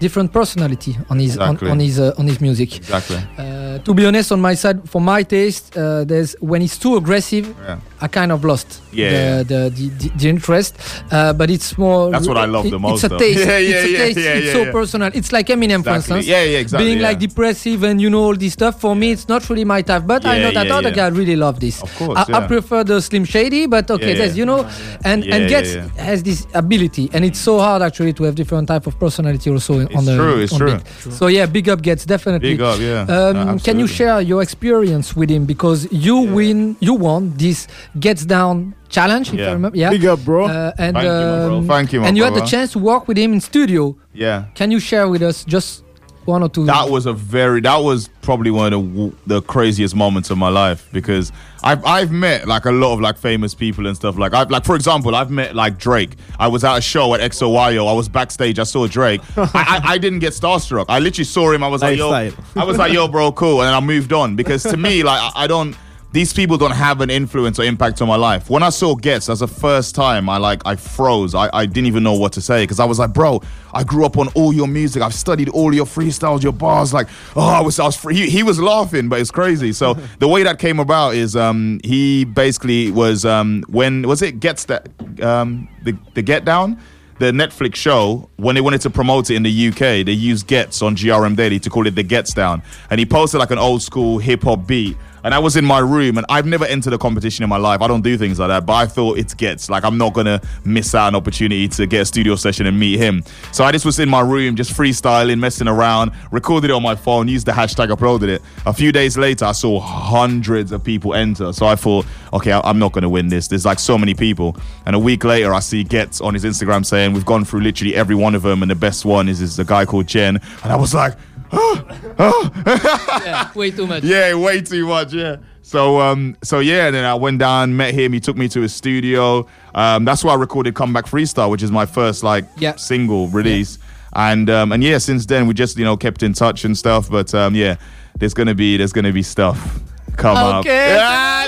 different 0.00 0.32
personality 0.32 0.96
on 1.10 1.18
his 1.20 1.36
Exactly. 1.36 1.68
on, 1.68 1.72
on 1.72 1.80
his 1.80 2.00
uh, 2.00 2.12
on 2.18 2.26
his 2.26 2.40
music. 2.40 2.76
exactly. 2.76 3.18
Uh, 3.38 3.71
to 3.78 3.94
be 3.94 4.04
honest, 4.06 4.32
on 4.32 4.40
my 4.40 4.54
side, 4.54 4.88
for 4.88 5.00
my 5.00 5.22
taste, 5.22 5.76
uh, 5.76 6.04
there's 6.04 6.34
when 6.40 6.62
it's 6.62 6.78
too 6.78 6.96
aggressive, 6.96 7.54
Yeah. 7.64 7.78
I 8.00 8.08
kind 8.08 8.32
of 8.32 8.44
lost 8.44 8.82
Yeah. 8.92 9.42
the, 9.44 9.70
the, 9.74 9.88
the, 9.98 10.08
the, 10.18 10.28
interest. 10.28 10.76
Uh, 11.10 11.32
but 11.32 11.50
it's 11.50 11.78
more. 11.78 12.10
That's 12.10 12.26
what 12.26 12.36
I 12.36 12.46
love 12.46 12.68
the 12.70 12.78
most, 12.78 13.04
It's 13.04 13.12
a 13.12 13.18
taste. 13.18 13.38
Yeah, 13.38 13.58
yeah, 13.58 13.76
it's 13.76 13.84
a 13.86 13.96
taste. 13.96 14.18
yeah, 14.18 14.34
it's 14.34 14.52
so 14.52 14.72
personal. 14.72 15.10
It's 15.14 15.30
like 15.32 15.46
Eminem, 15.46 15.84
for 15.84 15.90
instance. 15.94 16.26
Yeah, 16.26 16.42
yeah, 16.42 16.58
exactly. 16.58 16.86
Being 16.88 17.00
like 17.02 17.18
depressive 17.20 17.82
and 17.84 18.00
you 18.00 18.10
know 18.10 18.24
all 18.24 18.34
this 18.36 18.54
stuff. 18.54 18.80
For 18.80 18.94
me, 18.96 19.12
it's 19.12 19.28
not 19.28 19.48
really 19.48 19.64
my 19.64 19.82
type. 19.82 20.04
But 20.06 20.26
I 20.26 20.38
know 20.38 20.50
that 20.52 20.70
other 20.70 20.90
guy 20.90 21.08
really 21.08 21.36
love 21.36 21.60
this. 21.60 21.82
Of 21.82 21.94
course, 21.96 22.18
I, 22.28 22.38
I 22.38 22.46
prefer 22.46 22.82
the 22.84 23.00
Slim 23.00 23.24
Shady, 23.24 23.66
but 23.66 23.88
okay, 23.90 24.14
there's 24.14 24.36
you 24.36 24.46
know, 24.46 24.68
and 25.04 25.24
and 25.24 25.48
Ghetts 25.48 25.74
has 25.96 26.22
this 26.22 26.46
ability, 26.54 27.08
and 27.12 27.24
it's 27.24 27.38
so 27.38 27.58
hard 27.58 27.82
actually 27.82 28.12
to 28.14 28.24
have 28.24 28.34
different 28.34 28.66
type 28.68 28.86
of 28.86 28.98
personality 28.98 29.48
also 29.50 29.86
on 29.94 30.04
the 30.04 30.16
true, 30.16 30.40
it's 30.40 30.52
on 30.52 30.58
true. 30.58 30.74
beat. 30.76 31.12
So 31.12 31.26
yeah, 31.28 31.46
big 31.46 31.68
up 31.68 31.80
Ghetts 31.82 32.04
definitely. 32.04 32.50
Big 32.56 32.60
up, 32.62 32.78
yeah. 32.80 33.02
Um, 33.08 33.36
Uh, 33.36 33.58
can 33.64 33.78
you 33.78 33.86
share 33.86 34.20
your 34.20 34.42
experience 34.42 35.14
with 35.16 35.30
him 35.30 35.44
because 35.46 35.86
you 35.92 36.16
win, 36.18 36.76
you 36.80 36.94
won 36.94 37.32
this 37.36 37.68
Ghetts 37.98 38.24
down 38.26 38.74
challenge, 38.88 39.28
if 39.32 39.40
I 39.40 39.42
Yeah. 39.42 39.52
remember. 39.52 39.76
Yeah. 39.78 39.90
Big 39.90 40.04
up, 40.06 40.20
bro. 40.24 40.46
Uh, 40.46 40.72
and 40.78 40.94
Thank 40.96 41.04
you, 41.04 41.10
my 41.10 41.46
bro. 41.46 41.56
um, 41.58 41.66
Thank 41.66 41.92
you, 41.92 42.00
my 42.00 42.08
and 42.08 42.16
you 42.16 42.24
had 42.24 42.34
the 42.34 42.40
chance 42.44 42.72
to 42.72 42.78
work 42.78 43.08
with 43.08 43.16
him 43.16 43.32
in 43.32 43.40
studio. 43.40 43.96
Yeah. 44.12 44.44
Can 44.54 44.70
you 44.70 44.78
share 44.80 45.08
with 45.08 45.22
us 45.22 45.44
just 45.44 45.84
one 46.26 46.42
or 46.42 46.48
two? 46.48 46.64
That 46.66 46.90
was 46.90 47.06
a 47.06 47.12
very 47.12 47.60
that 47.60 47.78
was 47.78 48.08
probably 48.22 48.50
one 48.50 48.72
of 48.72 48.94
the 48.94 49.12
the 49.26 49.42
craziest 49.42 49.94
moments 49.94 50.30
of 50.30 50.38
my 50.38 50.48
life 50.48 50.88
because 50.92 51.32
I've 51.62 51.84
I've 51.84 52.12
met 52.12 52.46
like 52.46 52.64
a 52.64 52.72
lot 52.72 52.94
of 52.94 53.00
like 53.00 53.18
famous 53.18 53.54
people 53.54 53.86
and 53.86 53.96
stuff. 53.96 54.18
Like 54.18 54.34
I've 54.34 54.50
like 54.50 54.64
for 54.64 54.76
example 54.76 55.14
I've 55.14 55.30
met 55.30 55.54
like 55.54 55.78
Drake. 55.78 56.16
I 56.38 56.48
was 56.48 56.64
at 56.64 56.76
a 56.76 56.80
show 56.80 57.14
at 57.14 57.20
XOYO 57.20 57.88
I 57.88 57.92
was 57.92 58.08
backstage. 58.08 58.58
I 58.58 58.64
saw 58.64 58.86
Drake. 58.86 59.20
I, 59.36 59.50
I 59.54 59.92
I 59.92 59.98
didn't 59.98 60.20
get 60.20 60.32
starstruck. 60.32 60.86
I 60.88 60.98
literally 60.98 61.24
saw 61.24 61.50
him. 61.52 61.62
I 61.62 61.68
was 61.68 61.82
like 61.82 61.98
yo 61.98 62.10
Lifestyle. 62.10 62.62
I 62.62 62.64
was 62.64 62.78
like 62.78 62.92
yo 62.92 63.08
bro 63.08 63.32
cool. 63.32 63.60
And 63.60 63.68
then 63.68 63.74
I 63.74 63.80
moved 63.80 64.12
on 64.12 64.36
because 64.36 64.62
to 64.64 64.76
me 64.76 65.02
like 65.02 65.20
I, 65.20 65.44
I 65.44 65.46
don't 65.46 65.76
these 66.12 66.32
people 66.32 66.58
don't 66.58 66.72
have 66.72 67.00
an 67.00 67.10
influence 67.10 67.58
or 67.58 67.64
impact 67.64 68.02
on 68.02 68.08
my 68.08 68.16
life. 68.16 68.50
When 68.50 68.62
I 68.62 68.68
saw 68.68 68.94
Ghetts, 68.94 69.26
that's 69.26 69.40
the 69.40 69.48
first 69.48 69.94
time 69.94 70.28
I 70.28 70.36
like 70.36 70.60
I 70.66 70.76
froze. 70.76 71.34
I, 71.34 71.48
I 71.52 71.66
didn't 71.66 71.86
even 71.86 72.02
know 72.02 72.12
what 72.12 72.32
to 72.34 72.40
say 72.40 72.64
because 72.64 72.78
I 72.80 72.84
was 72.84 72.98
like, 72.98 73.12
bro, 73.12 73.40
I 73.72 73.82
grew 73.82 74.04
up 74.04 74.18
on 74.18 74.28
all 74.28 74.52
your 74.52 74.68
music. 74.68 75.02
I've 75.02 75.14
studied 75.14 75.48
all 75.48 75.74
your 75.74 75.86
freestyles, 75.86 76.42
your 76.42 76.52
bars. 76.52 76.92
Like, 76.92 77.08
oh, 77.34 77.40
I 77.40 77.60
was 77.60 77.80
I 77.80 77.86
was 77.86 77.96
free. 77.96 78.14
He, 78.14 78.30
he 78.30 78.42
was 78.42 78.60
laughing, 78.60 79.08
but 79.08 79.20
it's 79.20 79.30
crazy. 79.30 79.72
So 79.72 79.94
the 80.18 80.28
way 80.28 80.42
that 80.42 80.58
came 80.58 80.78
about 80.78 81.14
is 81.14 81.34
um 81.34 81.80
he 81.82 82.24
basically 82.24 82.90
was 82.90 83.24
um 83.24 83.64
when 83.68 84.02
was 84.02 84.20
it 84.20 84.38
Ghetts 84.40 84.66
that 84.66 84.88
um 85.22 85.68
the 85.82 85.96
the 86.14 86.22
Get 86.22 86.44
Down 86.44 86.78
the 87.18 87.30
Netflix 87.30 87.76
show, 87.76 88.28
when 88.36 88.56
they 88.56 88.60
wanted 88.60 88.80
to 88.80 88.90
promote 88.90 89.30
it 89.30 89.36
in 89.36 89.44
the 89.44 89.68
UK, 89.68 90.04
they 90.04 90.12
used 90.12 90.48
Ghetts 90.48 90.82
on 90.82 90.96
GRM 90.96 91.36
Daily 91.36 91.60
to 91.60 91.70
call 91.70 91.86
it 91.86 91.94
the 91.94 92.02
Ghetts 92.02 92.34
Down. 92.34 92.62
And 92.90 92.98
he 92.98 93.06
posted 93.06 93.38
like 93.38 93.52
an 93.52 93.58
old 93.58 93.80
school 93.80 94.18
hip 94.18 94.42
hop 94.42 94.66
beat. 94.66 94.96
And 95.24 95.34
I 95.34 95.38
was 95.38 95.56
in 95.56 95.64
my 95.64 95.78
room, 95.78 96.18
and 96.18 96.26
I've 96.28 96.46
never 96.46 96.64
entered 96.64 96.92
a 96.92 96.98
competition 96.98 97.42
in 97.42 97.48
my 97.48 97.56
life. 97.56 97.80
I 97.80 97.88
don't 97.88 98.02
do 98.02 98.16
things 98.16 98.38
like 98.38 98.48
that, 98.48 98.66
but 98.66 98.74
I 98.74 98.86
thought 98.86 99.18
it 99.18 99.34
Ghetts. 99.36 99.70
Like, 99.70 99.84
I'm 99.84 99.98
not 99.98 100.12
gonna 100.12 100.40
miss 100.64 100.94
out 100.94 101.08
an 101.08 101.14
opportunity 101.14 101.68
to 101.68 101.86
get 101.86 102.02
a 102.02 102.04
studio 102.04 102.36
session 102.36 102.66
and 102.66 102.78
meet 102.78 102.98
him. 102.98 103.24
So 103.52 103.64
I 103.64 103.72
just 103.72 103.84
was 103.84 103.98
in 103.98 104.08
my 104.08 104.20
room, 104.20 104.56
just 104.56 104.72
freestyling, 104.72 105.38
messing 105.38 105.68
around, 105.68 106.12
recorded 106.30 106.70
it 106.70 106.74
on 106.74 106.82
my 106.82 106.94
phone, 106.94 107.28
used 107.28 107.46
the 107.46 107.52
hashtag, 107.52 107.88
uploaded 107.88 108.28
it. 108.28 108.42
A 108.66 108.72
few 108.72 108.92
days 108.92 109.16
later, 109.16 109.46
I 109.46 109.52
saw 109.52 109.80
hundreds 109.80 110.72
of 110.72 110.84
people 110.84 111.14
enter. 111.14 111.52
So 111.52 111.66
I 111.66 111.76
thought, 111.76 112.06
okay, 112.32 112.52
I'm 112.52 112.78
not 112.78 112.92
gonna 112.92 113.08
win 113.08 113.28
this. 113.28 113.48
There's 113.48 113.64
like 113.64 113.78
so 113.78 113.96
many 113.96 114.14
people. 114.14 114.56
And 114.86 114.94
a 114.94 114.98
week 114.98 115.24
later, 115.24 115.54
I 115.54 115.60
see 115.60 115.84
Ghetts 115.84 116.20
on 116.20 116.34
his 116.34 116.44
Instagram 116.44 116.84
saying, 116.84 117.12
We've 117.12 117.24
gone 117.24 117.44
through 117.44 117.60
literally 117.60 117.94
every 117.94 118.14
one 118.14 118.34
of 118.34 118.42
them, 118.42 118.62
and 118.62 118.70
the 118.70 118.76
best 118.76 119.04
one 119.04 119.28
is, 119.28 119.40
is 119.40 119.58
a 119.58 119.64
guy 119.64 119.84
called 119.84 120.06
GEN. 120.06 120.40
And 120.62 120.72
I 120.72 120.76
was 120.76 120.94
like, 120.94 121.14
yeah, 121.52 123.52
way 123.54 123.70
too 123.70 123.86
much. 123.86 124.04
yeah, 124.04 124.34
way 124.34 124.60
too 124.60 124.86
much. 124.86 125.12
Yeah. 125.12 125.36
So 125.62 126.00
um, 126.00 126.36
so 126.42 126.60
yeah, 126.60 126.86
and 126.86 126.94
then 126.94 127.04
I 127.04 127.14
went 127.14 127.38
down, 127.38 127.76
met 127.76 127.94
him. 127.94 128.12
He 128.12 128.20
took 128.20 128.36
me 128.36 128.48
to 128.48 128.60
his 128.60 128.74
studio. 128.74 129.46
Um, 129.74 130.04
that's 130.04 130.24
why 130.24 130.32
I 130.32 130.36
recorded 130.36 130.74
"Comeback 130.74 131.06
Freestyle," 131.06 131.50
which 131.50 131.62
is 131.62 131.70
my 131.70 131.86
first 131.86 132.22
like 132.22 132.44
Yeah. 132.58 132.76
single 132.76 133.28
release. 133.28 133.78
And 134.14 134.50
um, 134.50 134.72
and 134.72 134.82
yeah, 134.82 134.98
since 134.98 135.26
then 135.26 135.46
we 135.46 135.54
just 135.54 135.78
you 135.78 135.84
know 135.84 135.96
kept 135.96 136.22
in 136.22 136.32
touch 136.32 136.64
and 136.64 136.76
stuff. 136.76 137.08
But 137.10 137.34
um, 137.34 137.54
yeah, 137.54 137.76
there's 138.18 138.34
gonna 138.34 138.54
be 138.54 138.76
there's 138.76 138.92
gonna 138.92 139.12
be 139.12 139.22
stuff 139.22 139.80
come 140.16 140.36
up. 140.36 140.60
Okay. 140.60 140.94
Yeah, 140.94 141.46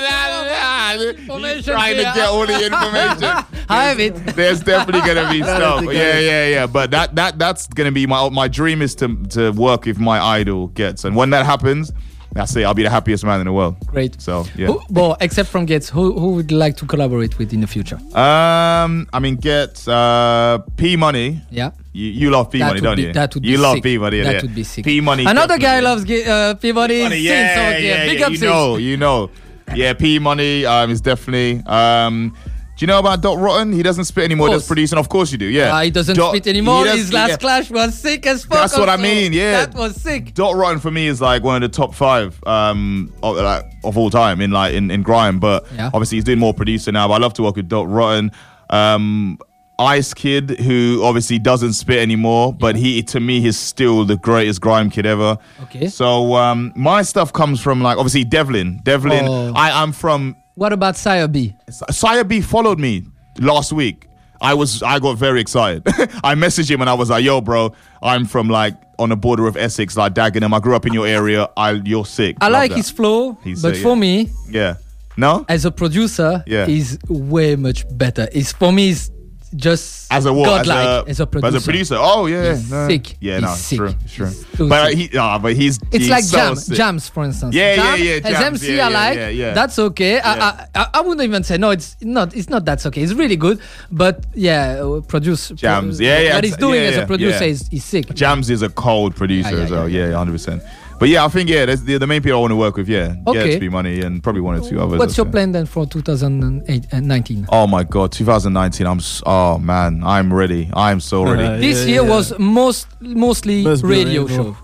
nah, 0.97 1.39
nah. 1.39 1.55
He's 1.55 1.65
trying 1.65 1.97
to 1.97 2.03
get 2.03 2.19
all 2.19 2.47
the 2.47 2.67
information. 2.67 3.45
I 3.69 3.85
have 3.85 4.01
it. 4.01 4.15
There's 4.37 4.61
definitely 4.61 5.01
gonna 5.01 5.31
be 5.31 5.43
stuff. 5.57 5.85
Yeah, 5.85 6.19
yeah, 6.19 6.49
yeah. 6.49 6.67
But 6.67 6.91
that 6.91 7.15
that 7.17 7.39
that's 7.39 7.67
gonna 7.67 7.93
be 7.93 8.07
my 8.07 8.29
my 8.31 8.49
dream 8.49 8.83
is 8.83 8.95
to 8.97 9.17
to 9.31 9.51
work 9.53 9.87
if 9.87 9.99
my 9.99 10.21
idol 10.21 10.69
Ghetts, 10.69 11.05
and 11.05 11.17
when 11.17 11.31
that 11.31 11.47
happens, 11.47 11.93
that's 12.35 12.55
it. 12.57 12.65
I'll 12.65 12.75
be 12.75 12.83
the 12.83 12.91
happiest 12.91 13.25
man 13.25 13.41
in 13.41 13.47
the 13.47 13.53
world. 13.53 13.77
Great. 13.87 14.21
So 14.21 14.45
yeah. 14.57 14.67
Who, 14.67 14.81
well, 14.91 15.17
except 15.21 15.49
from 15.49 15.67
Ghetts, 15.67 15.89
who 15.89 16.19
who 16.19 16.33
would 16.33 16.51
like 16.51 16.77
to 16.79 16.87
collaborate 16.87 17.39
with 17.39 17.53
in 17.53 17.61
the 17.61 17.67
future? 17.67 17.97
Um, 18.17 19.09
I 19.13 19.21
mean, 19.21 19.37
get 19.37 19.87
uh 19.89 20.59
P 20.77 20.97
Money. 20.97 21.41
Yeah. 21.51 21.71
You, 21.93 22.07
you 22.11 22.31
love 22.31 22.51
P 22.51 22.59
That 22.59 22.67
Money, 22.67 22.81
don't 22.81 22.97
be- 22.97 23.03
you? 23.03 23.13
that 23.13 23.35
would 23.35 23.45
you 23.45 23.57
be 23.57 23.63
love 23.63 23.75
sick. 23.77 23.85
P 23.85 23.99
Money. 23.99 24.21
That 24.21 24.35
yeah. 24.35 24.43
would 24.43 24.55
be 24.55 24.65
sick. 24.65 24.85
P 24.85 25.01
Money. 25.01 25.25
Another 25.27 25.59
guy 25.59 25.79
loves 25.79 26.03
uh, 26.11 26.55
Peabody. 26.61 27.03
Money, 27.05 27.15
Sings, 27.15 27.25
yeah, 27.25 27.55
so, 27.55 27.79
yeah, 27.79 28.05
Big 28.07 28.19
yeah. 28.19 28.29
You 28.29 28.39
know, 28.41 28.77
you 28.77 28.97
know. 28.97 29.31
Yeah, 29.75 29.93
P 29.95 30.19
Money 30.19 30.65
um, 30.67 30.91
is 30.91 31.01
definitely. 31.01 31.63
Um, 31.67 32.37
do 32.77 32.83
you 32.83 32.87
know 32.89 32.99
about 32.99 33.23
Dot 33.23 33.39
Rotten? 33.39 33.73
He 33.73 33.83
doesn't 33.85 34.05
spit 34.05 34.25
anymore. 34.25 34.49
Course. 34.49 34.67
producing? 34.67 34.99
Of 34.99 35.09
course 35.09 35.31
you 35.31 35.39
do. 35.39 35.47
Yeah. 35.47 35.71
Ah, 35.73 35.83
he 35.83 35.91
doesn't 35.93 36.17
Dot- 36.17 36.35
spit 36.35 36.49
anymore. 36.49 36.85
does- 36.85 36.97
His 36.99 37.13
last 37.13 37.31
yeah. 37.31 37.37
clash 37.37 37.71
was 37.71 37.97
sick 37.97 38.27
as 38.27 38.45
fuck. 38.45 38.59
That's 38.59 38.77
what 38.77 38.89
I 38.89 38.97
mean, 38.97 39.33
yeah. 39.33 39.67
That 39.67 39.75
was 39.75 39.95
sick. 40.01 40.35
Dot 40.35 40.57
Rotten 40.57 40.81
for 40.81 40.91
me 40.91 41.07
is 41.07 41.21
like 41.21 41.45
one 41.45 41.63
of 41.63 41.71
the 41.71 41.75
top 41.75 41.95
five 41.95 42.43
um, 42.47 43.13
of, 43.23 43.37
like, 43.37 43.65
of 43.85 43.97
all 43.97 44.11
time 44.11 44.41
in 44.41 44.51
like 44.51 44.75
in, 44.75 44.91
in 44.91 45.03
grime. 45.03 45.39
But 45.39 45.67
Yeah. 45.75 45.87
obviously 45.95 46.17
he's 46.17 46.25
doing 46.25 46.41
more 46.41 46.53
producer 46.53 46.91
now. 46.91 47.07
But 47.09 47.15
I 47.15 47.19
love 47.19 47.35
to 47.35 47.43
work 47.45 47.55
with 47.57 47.69
Dot 47.69 47.89
Rotten. 47.89 48.33
Um, 48.71 49.39
Ice 49.79 50.15
Kid, 50.15 50.51
who 50.61 51.03
obviously 51.03 51.39
doesn't 51.39 51.73
spit 51.73 51.99
anymore, 51.99 52.53
but 52.53 52.77
he 52.77 53.03
to 53.05 53.19
me 53.21 53.41
he's 53.41 53.59
still 53.59 54.05
the 54.05 54.17
greatest 54.17 54.61
grime 54.61 54.89
kid 54.91 55.05
ever. 55.07 55.37
Okay. 55.65 55.89
So 55.89 56.35
um, 56.37 56.73
my 56.77 57.03
stuff 57.03 57.33
comes 57.33 57.61
from 57.61 57.83
like 57.83 57.99
obviously 57.99 58.25
Devlin. 58.25 58.81
Devlin. 58.85 59.25
Oh. 59.27 59.53
I 59.55 59.83
I'm 59.83 59.93
from 59.93 60.37
What 60.55 60.73
about 60.73 60.97
Sire 60.97 61.27
B? 61.29 61.55
Sire 61.71 62.23
B 62.25 62.41
followed 62.41 62.79
me 62.79 63.03
last 63.41 63.73
week. 63.73 64.07
I 64.41 64.55
was 64.55 64.83
I 64.83 64.99
got 65.01 65.17
very 65.19 65.41
excited. 65.41 65.83
I 66.23 66.35
messaged 66.35 66.71
him 66.71 66.81
and 66.81 66.91
I 66.91 66.95
was 66.95 67.11
like, 67.11 67.25
"Yo, 67.25 67.41
bro, 67.41 67.75
I'm 68.03 68.27
from 68.27 68.49
like 68.49 68.75
on 68.99 69.09
the 69.09 69.17
border 69.17 69.47
of 69.49 69.57
Essex, 69.57 69.97
like 69.97 70.15
Dagenham. 70.15 70.55
I 70.55 70.61
grew 70.61 70.77
up 70.77 70.87
in 70.87 70.93
your 70.93 71.07
area. 71.07 71.49
I 71.57 71.73
you're 71.73 72.05
sick. 72.07 72.37
I 72.41 72.47
Love 72.47 72.53
like 72.61 72.71
that." 72.71 72.77
his 72.77 72.91
flow, 72.91 73.39
He's, 73.43 73.63
but 73.63 73.75
uh, 73.75 73.79
for 73.83 73.95
yeah. 73.95 74.01
me, 74.01 74.31
Yeah. 74.51 74.75
No. 75.17 75.45
as 75.49 75.65
a 75.65 75.71
producer, 75.71 76.43
Yeah. 76.47 76.67
is 76.69 76.99
way 77.09 77.57
much 77.57 77.85
better. 77.97 78.29
It's 78.33 78.53
for 78.53 78.73
me, 78.73 78.91
it's 78.91 79.11
just 79.57 80.13
As 80.13 80.27
a 80.27 80.33
what? 80.33 80.47
godlike 80.47 81.09
as 81.09 81.21
a, 81.21 81.27
producer. 81.27 81.57
As 81.57 81.63
a 81.63 81.65
producer. 81.65 81.97
Oh 81.99 82.27
yeah. 82.27 82.55
He's 82.55 82.71
no. 82.71 82.89
sick. 82.89 83.17
Yeah, 83.21 83.35
He's 83.35 83.43
no, 83.43 83.53
it's 83.53 83.61
sick. 83.61 83.77
true. 83.79 83.95
True. 84.09 84.31
Too 84.57 84.69
but 84.69 84.81
uh, 84.83 84.89
sick. 84.89 84.99
he, 84.99 85.11
no, 85.13 85.39
but 85.41 85.53
he's. 85.55 85.79
It's 85.91 85.97
he's 86.05 86.11
like 86.11 86.25
so 86.25 86.37
jam, 86.37 86.57
sick. 86.57 86.77
jams, 86.77 87.09
for 87.09 87.25
instance. 87.25 87.55
Yeah, 87.55 87.77
jam, 87.77 87.99
yeah, 87.99 88.05
yeah, 88.05 88.29
As. 88.39 88.45
MC, 88.45 88.77
Yeah, 88.77 88.87
I 88.87 88.91
like. 88.91 89.17
yeah, 89.17 89.29
yeah. 89.29 89.55
That's 89.55 89.79
okay. 89.79 90.21
I, 90.21 90.67
I, 90.75 90.89
I, 90.95 91.01
wouldn't 91.01 91.23
even 91.25 91.45
say 91.45 91.59
no. 91.59 91.71
It's 91.71 91.97
not. 92.01 92.35
It's 92.35 92.49
not. 92.49 92.65
That's 92.65 92.87
okay. 92.87 93.03
It's 93.03 93.13
really 93.13 93.37
good. 93.37 93.61
But 93.91 94.25
yeah, 94.35 95.01
produce 95.09 95.51
Jams. 95.51 95.99
pro- 95.99 96.07
Yeah, 96.07 96.19
yeah, 96.21 96.35
What 96.35 96.45
he's 96.45 96.57
doing 96.57 96.81
as 96.81 96.97
a 96.97 97.07
producer 97.07 97.45
is, 97.45 97.69
is 97.71 97.85
sick. 97.85 98.13
Jams 98.15 98.51
is 98.51 98.63
a 98.63 98.69
cold 98.69 99.15
producer 99.17 99.57
as 99.61 99.71
well. 99.71 99.89
yeah, 99.89 100.09
Yeah, 100.09 100.17
hundred 100.17 100.33
percent. 100.33 100.63
But 101.05 101.11
yeah, 101.11 101.25
I 101.25 101.29
think 101.29 101.49
yeah, 101.51 101.67
that's 101.67 101.83
the, 101.83 101.99
the 101.99 102.07
main 102.07 102.23
people 102.23 102.39
I 102.39 102.41
want 102.41 102.53
to 102.53 102.57
work 102.57 102.77
with. 102.79 102.89
Yeah, 102.89 103.15
Okay. 103.27 103.47
yeah, 103.49 103.55
to 103.55 103.61
be 103.61 103.69
money 103.69 104.01
and 104.01 104.23
probably 104.23 104.41
one 104.41 104.55
or 104.59 104.69
two 104.69 104.81
others. 104.81 104.99
What's 104.99 105.17
your 105.17 105.27
plan 105.27 105.53
then 105.53 105.67
for 105.67 105.85
2019? 105.87 107.47
Oh 107.51 107.67
my 107.67 107.85
god, 107.85 108.13
2019. 108.13 108.87
I'm 108.87 108.99
s- 108.99 109.23
oh 109.27 109.59
man, 109.59 110.03
I'm 110.05 110.33
ready. 110.33 110.71
I'm 110.75 111.01
so 111.01 111.25
ready. 111.25 111.45
Uh, 111.45 111.57
This 111.59 111.81
yeah, 111.87 111.93
year 111.95 112.03
yeah. 112.05 112.09
was 112.15 112.39
most 112.39 112.87
mostly 113.01 113.63
Must 113.65 113.83
be 113.83 113.89
radio 113.89 114.23
radio. 114.23 114.37
show. 114.37 114.57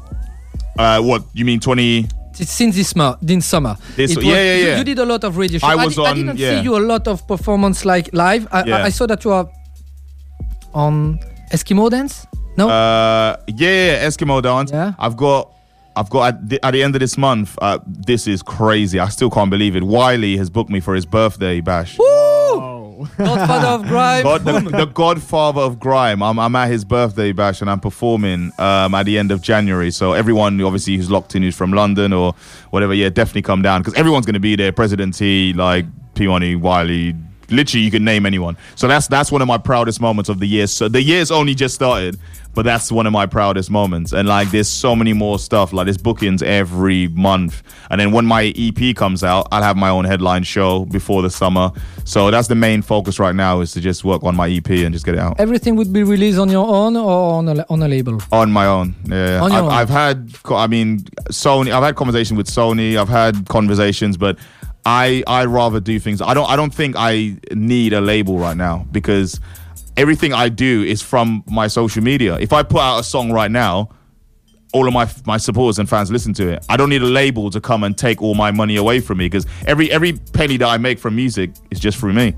Uh, 0.78 1.00
what 1.02 1.25
you 1.35 1.44
mean 1.44 1.61
20? 1.61 2.06
Since 2.32 2.76
this 2.76 2.88
summer, 2.90 3.16
this 3.20 3.44
summer. 3.44 3.76
This- 3.97 4.16
was- 4.16 4.25
yeah, 4.25 4.35
yeah, 4.35 4.54
you- 4.56 4.66
yeah. 4.68 4.78
You, 4.78 4.85
did 4.85 4.99
a 4.99 5.04
lot 5.04 5.25
of 5.25 5.37
radio 5.37 5.59
show. 5.59 5.66
I 5.66 5.73
I, 5.73 5.85
was 5.85 5.94
di- 5.97 6.02
I 6.06 6.11
on- 6.11 6.16
didn't 6.16 6.38
yeah. 6.38 6.56
see 6.59 6.64
you 6.64 6.76
a 6.76 6.80
lot 6.92 7.06
of 7.09 7.26
performance 7.28 7.85
like 7.85 8.09
live. 8.14 8.49
I, 8.50 8.61
I, 8.61 8.64
Yeah. 8.64 8.85
I 8.85 8.90
saw 8.90 9.06
that 9.06 9.25
you 9.25 9.32
are 9.32 9.47
on 10.73 11.18
Eskimo 11.52 11.90
Dance. 11.90 12.26
No, 12.56 12.68
Uh, 12.68 13.37
yeah, 13.47 13.68
yeah, 14.02 14.06
Eskimo 14.06 14.42
dance. 14.42 14.70
Yeah. 14.73 14.92
I've 14.99 15.16
got, 15.16 15.52
I've 15.97 16.11
got 16.11 16.35
at 16.35 16.49
the, 16.49 16.64
at 16.64 16.70
the 16.73 16.82
end 16.82 16.94
of 16.94 17.00
this 17.00 17.18
month. 17.18 17.59
Uh, 17.61 17.78
this 17.87 18.26
is 18.26 18.42
crazy. 18.42 18.99
I 18.99 19.09
still 19.09 19.30
can't 19.30 19.50
believe 19.50 19.76
it. 19.76 19.82
Wiley 19.82 20.37
has 20.37 20.50
booked 20.50 20.70
me 20.70 20.80
for 20.80 20.94
his 20.94 21.06
birthday 21.06 21.61
bash. 21.61 21.97
Oh. 22.00 23.06
Godfather 23.16 23.68
of 23.68 23.87
Grime. 23.87 24.23
God, 24.23 24.44
the, 24.44 24.61
the 24.78 24.85
godfather 24.87 25.62
of 25.62 25.80
grime. 25.80 26.23
I'm, 26.23 26.38
I'm 26.38 26.54
at 26.54 26.68
his 26.70 26.85
birthday 26.85 27.32
bash 27.32 27.61
and 27.61 27.70
I'm 27.70 27.80
performing 27.80 28.52
um, 28.59 28.94
at 28.94 29.04
the 29.04 29.18
end 29.18 29.32
of 29.32 29.40
January. 29.40 29.90
So 29.90 30.12
everyone, 30.12 30.61
obviously, 30.61 30.97
who's 30.97 31.11
locked 31.11 31.35
in, 31.35 31.42
who's 31.42 31.56
from 31.56 31.73
London 31.73 32.12
or 32.12 32.35
whatever, 32.70 32.92
yeah, 32.92 33.09
definitely 33.09 33.42
come 33.42 33.62
down 33.62 33.80
because 33.80 33.94
everyone's 33.94 34.26
going 34.26 34.35
to 34.35 34.40
be 34.40 34.56
there. 34.56 34.73
President 34.73 35.14
T, 35.16 35.52
like 35.54 35.87
P 36.14 36.26
Money, 36.26 36.56
Wiley. 36.56 37.14
Literally, 37.50 37.85
you 37.85 37.90
can 37.90 38.04
name 38.04 38.26
anyone. 38.26 38.57
So 38.76 38.88
that's 38.88 39.07
that's 39.07 39.30
one 39.33 39.42
of 39.42 39.49
my 39.49 39.59
proudest 39.59 40.00
moments 40.00 40.28
of 40.28 40.38
the 40.38 40.47
year. 40.47 40.66
So 40.66 40.88
the 40.88 41.02
year's 41.02 41.30
only 41.30 41.54
just 41.54 41.75
started, 41.75 42.19
but 42.54 42.64
that's 42.64 42.90
one 42.92 43.07
of 43.07 43.12
my 43.12 43.26
proudest 43.26 43.71
moments. 43.71 44.12
And 44.12 44.28
like, 44.28 44.50
there's 44.50 44.69
so 44.69 44.95
many 44.97 45.12
more 45.12 45.38
stuff. 45.38 45.73
Like, 45.73 45.87
there's 45.87 45.99
bookings 45.99 46.42
every 46.42 47.09
month. 47.09 47.62
And 47.90 48.00
then 48.00 48.12
when 48.12 48.26
my 48.26 48.52
EP 48.57 48.95
comes 48.97 49.23
out, 49.25 49.49
I'll 49.52 49.62
have 49.62 49.76
my 49.76 49.88
own 49.88 50.04
headline 50.04 50.42
show 50.42 50.85
before 50.87 51.23
the 51.23 51.30
summer. 51.30 51.71
So 52.04 52.30
that's 52.30 52.49
the 52.49 52.54
main 52.54 52.83
focus 52.83 53.19
right 53.19 53.35
now 53.35 53.61
is 53.61 53.73
to 53.73 53.80
just 53.80 54.04
work 54.04 54.25
on 54.25 54.35
my 54.35 54.49
EP 54.50 54.69
and 54.71 54.92
just 54.92 55.04
get 55.04 55.14
it 55.14 55.21
out 55.21 55.38
Everything 55.38 55.76
would 55.76 55.92
be 55.92 56.02
released 56.02 56.38
on 56.38 56.49
your 56.49 56.66
own 56.66 56.97
or 56.97 57.35
on 57.35 57.49
a, 57.49 57.64
on 57.71 57.83
a 57.83 57.88
label. 57.88 58.19
on 58.33 58.50
my 58.50 58.66
own. 58.66 58.95
Yeah, 59.04 59.40
On 59.42 59.50
your 59.52 59.61
I've, 59.61 59.64
own. 59.64 59.71
I've 59.73 59.88
had, 59.88 60.30
I 60.50 60.66
mean, 60.66 61.00
Sony. 61.30 61.71
I've 61.73 61.83
had 61.85 61.95
conversations 61.97 62.37
with 62.37 62.49
Sony. 62.49 62.97
I've 62.97 63.09
had 63.09 63.47
conversations, 63.49 64.16
but 64.16 64.38
I 64.84 65.22
I 65.26 65.44
rather 65.44 65.80
do 65.80 65.99
things. 65.99 66.22
I 66.22 66.34
don't 66.34 66.49
I 66.49 66.56
don't 66.56 66.75
think 66.75 66.94
I 66.99 67.37
need 67.52 67.92
a 67.92 68.00
label 68.00 68.38
right 68.38 68.56
now 68.56 68.87
because 68.90 69.40
everything 69.96 70.32
I 70.32 70.49
do 70.49 70.82
is 70.82 71.02
from 71.02 71.44
my 71.46 71.66
social 71.66 72.02
media. 72.02 72.38
If 72.38 72.52
I 72.52 72.62
put 72.62 72.80
out 72.80 72.99
a 73.00 73.04
song 73.04 73.32
right 73.32 73.50
now. 73.50 73.90
All 74.72 74.87
of 74.87 74.94
my 74.94 75.10
my 75.26 75.37
supporters 75.37 75.80
and 75.80 75.88
fans 75.88 76.12
listen 76.12 76.32
to 76.34 76.46
it. 76.46 76.64
I 76.68 76.76
don't 76.76 76.90
need 76.90 77.02
a 77.02 77.04
label 77.04 77.50
to 77.50 77.60
come 77.60 77.82
and 77.82 77.99
take 77.99 78.22
all 78.22 78.37
my 78.37 78.52
money 78.52 78.76
away 78.76 79.00
from 79.00 79.18
me 79.18 79.25
because 79.25 79.44
every 79.66 79.90
every 79.90 80.12
penny 80.12 80.58
that 80.58 80.68
I 80.68 80.78
make 80.78 81.00
from 81.00 81.16
music 81.16 81.50
is 81.72 81.80
just 81.80 81.99
through 81.99 82.12
me. 82.12 82.37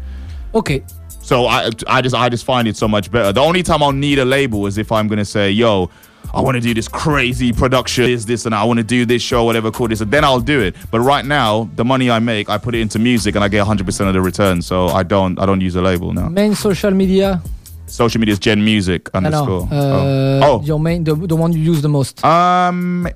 Okay. 0.54 0.82
So 1.20 1.44
I, 1.44 1.68
I 1.86 2.00
just, 2.00 2.14
I 2.14 2.30
just 2.30 2.46
find 2.46 2.66
it 2.66 2.76
so 2.76 2.88
much 2.88 3.10
better. 3.10 3.32
The 3.34 3.42
only 3.42 3.62
time 3.62 3.82
I'll 3.82 3.92
need 3.92 4.18
a 4.18 4.24
label 4.24 4.66
is 4.66 4.78
if 4.78 4.90
I'm 4.90 5.08
gonna 5.08 5.26
say, 5.26 5.50
"Yo, 5.50 5.90
I 6.34 6.40
want 6.40 6.54
to 6.56 6.60
do 6.60 6.72
this 6.74 6.88
crazy 6.88 7.52
production, 7.52 8.04
is 8.04 8.24
this, 8.26 8.46
and 8.46 8.54
I 8.54 8.64
want 8.64 8.78
to 8.78 8.84
do 8.84 9.04
this 9.04 9.22
show, 9.22 9.44
whatever, 9.44 9.70
call 9.70 9.88
this." 9.88 10.00
And 10.00 10.10
then 10.10 10.24
I'll 10.24 10.40
do 10.40 10.60
it. 10.60 10.74
But 10.90 11.00
right 11.00 11.24
now, 11.24 11.68
the 11.76 11.84
money 11.84 12.10
I 12.10 12.18
make, 12.20 12.48
I 12.48 12.58
put 12.58 12.74
it 12.74 12.80
into 12.80 12.98
music, 12.98 13.34
and 13.34 13.44
I 13.44 13.48
get 13.48 13.64
100% 13.66 14.08
of 14.08 14.14
the 14.14 14.20
return. 14.20 14.62
So 14.62 14.86
I 14.88 15.02
don't, 15.02 15.38
I 15.38 15.46
don't 15.46 15.60
use 15.60 15.76
a 15.76 15.82
label 15.82 16.12
now. 16.12 16.28
Main 16.28 16.54
social 16.54 16.90
media. 16.90 17.42
Social 17.86 18.20
media 18.20 18.32
is 18.32 18.38
Gen 18.38 18.64
Music 18.64 19.10
I 19.12 19.20
know. 19.20 19.26
underscore. 19.26 19.68
Uh, 19.70 20.46
oh, 20.46 20.62
Your 20.64 20.80
main, 20.80 21.04
the, 21.04 21.14
the 21.14 21.36
one 21.36 21.52
you 21.52 21.58
use 21.60 21.82
the 21.82 21.88
most. 21.90 22.20
oh. 22.24 22.28
um, 22.30 23.06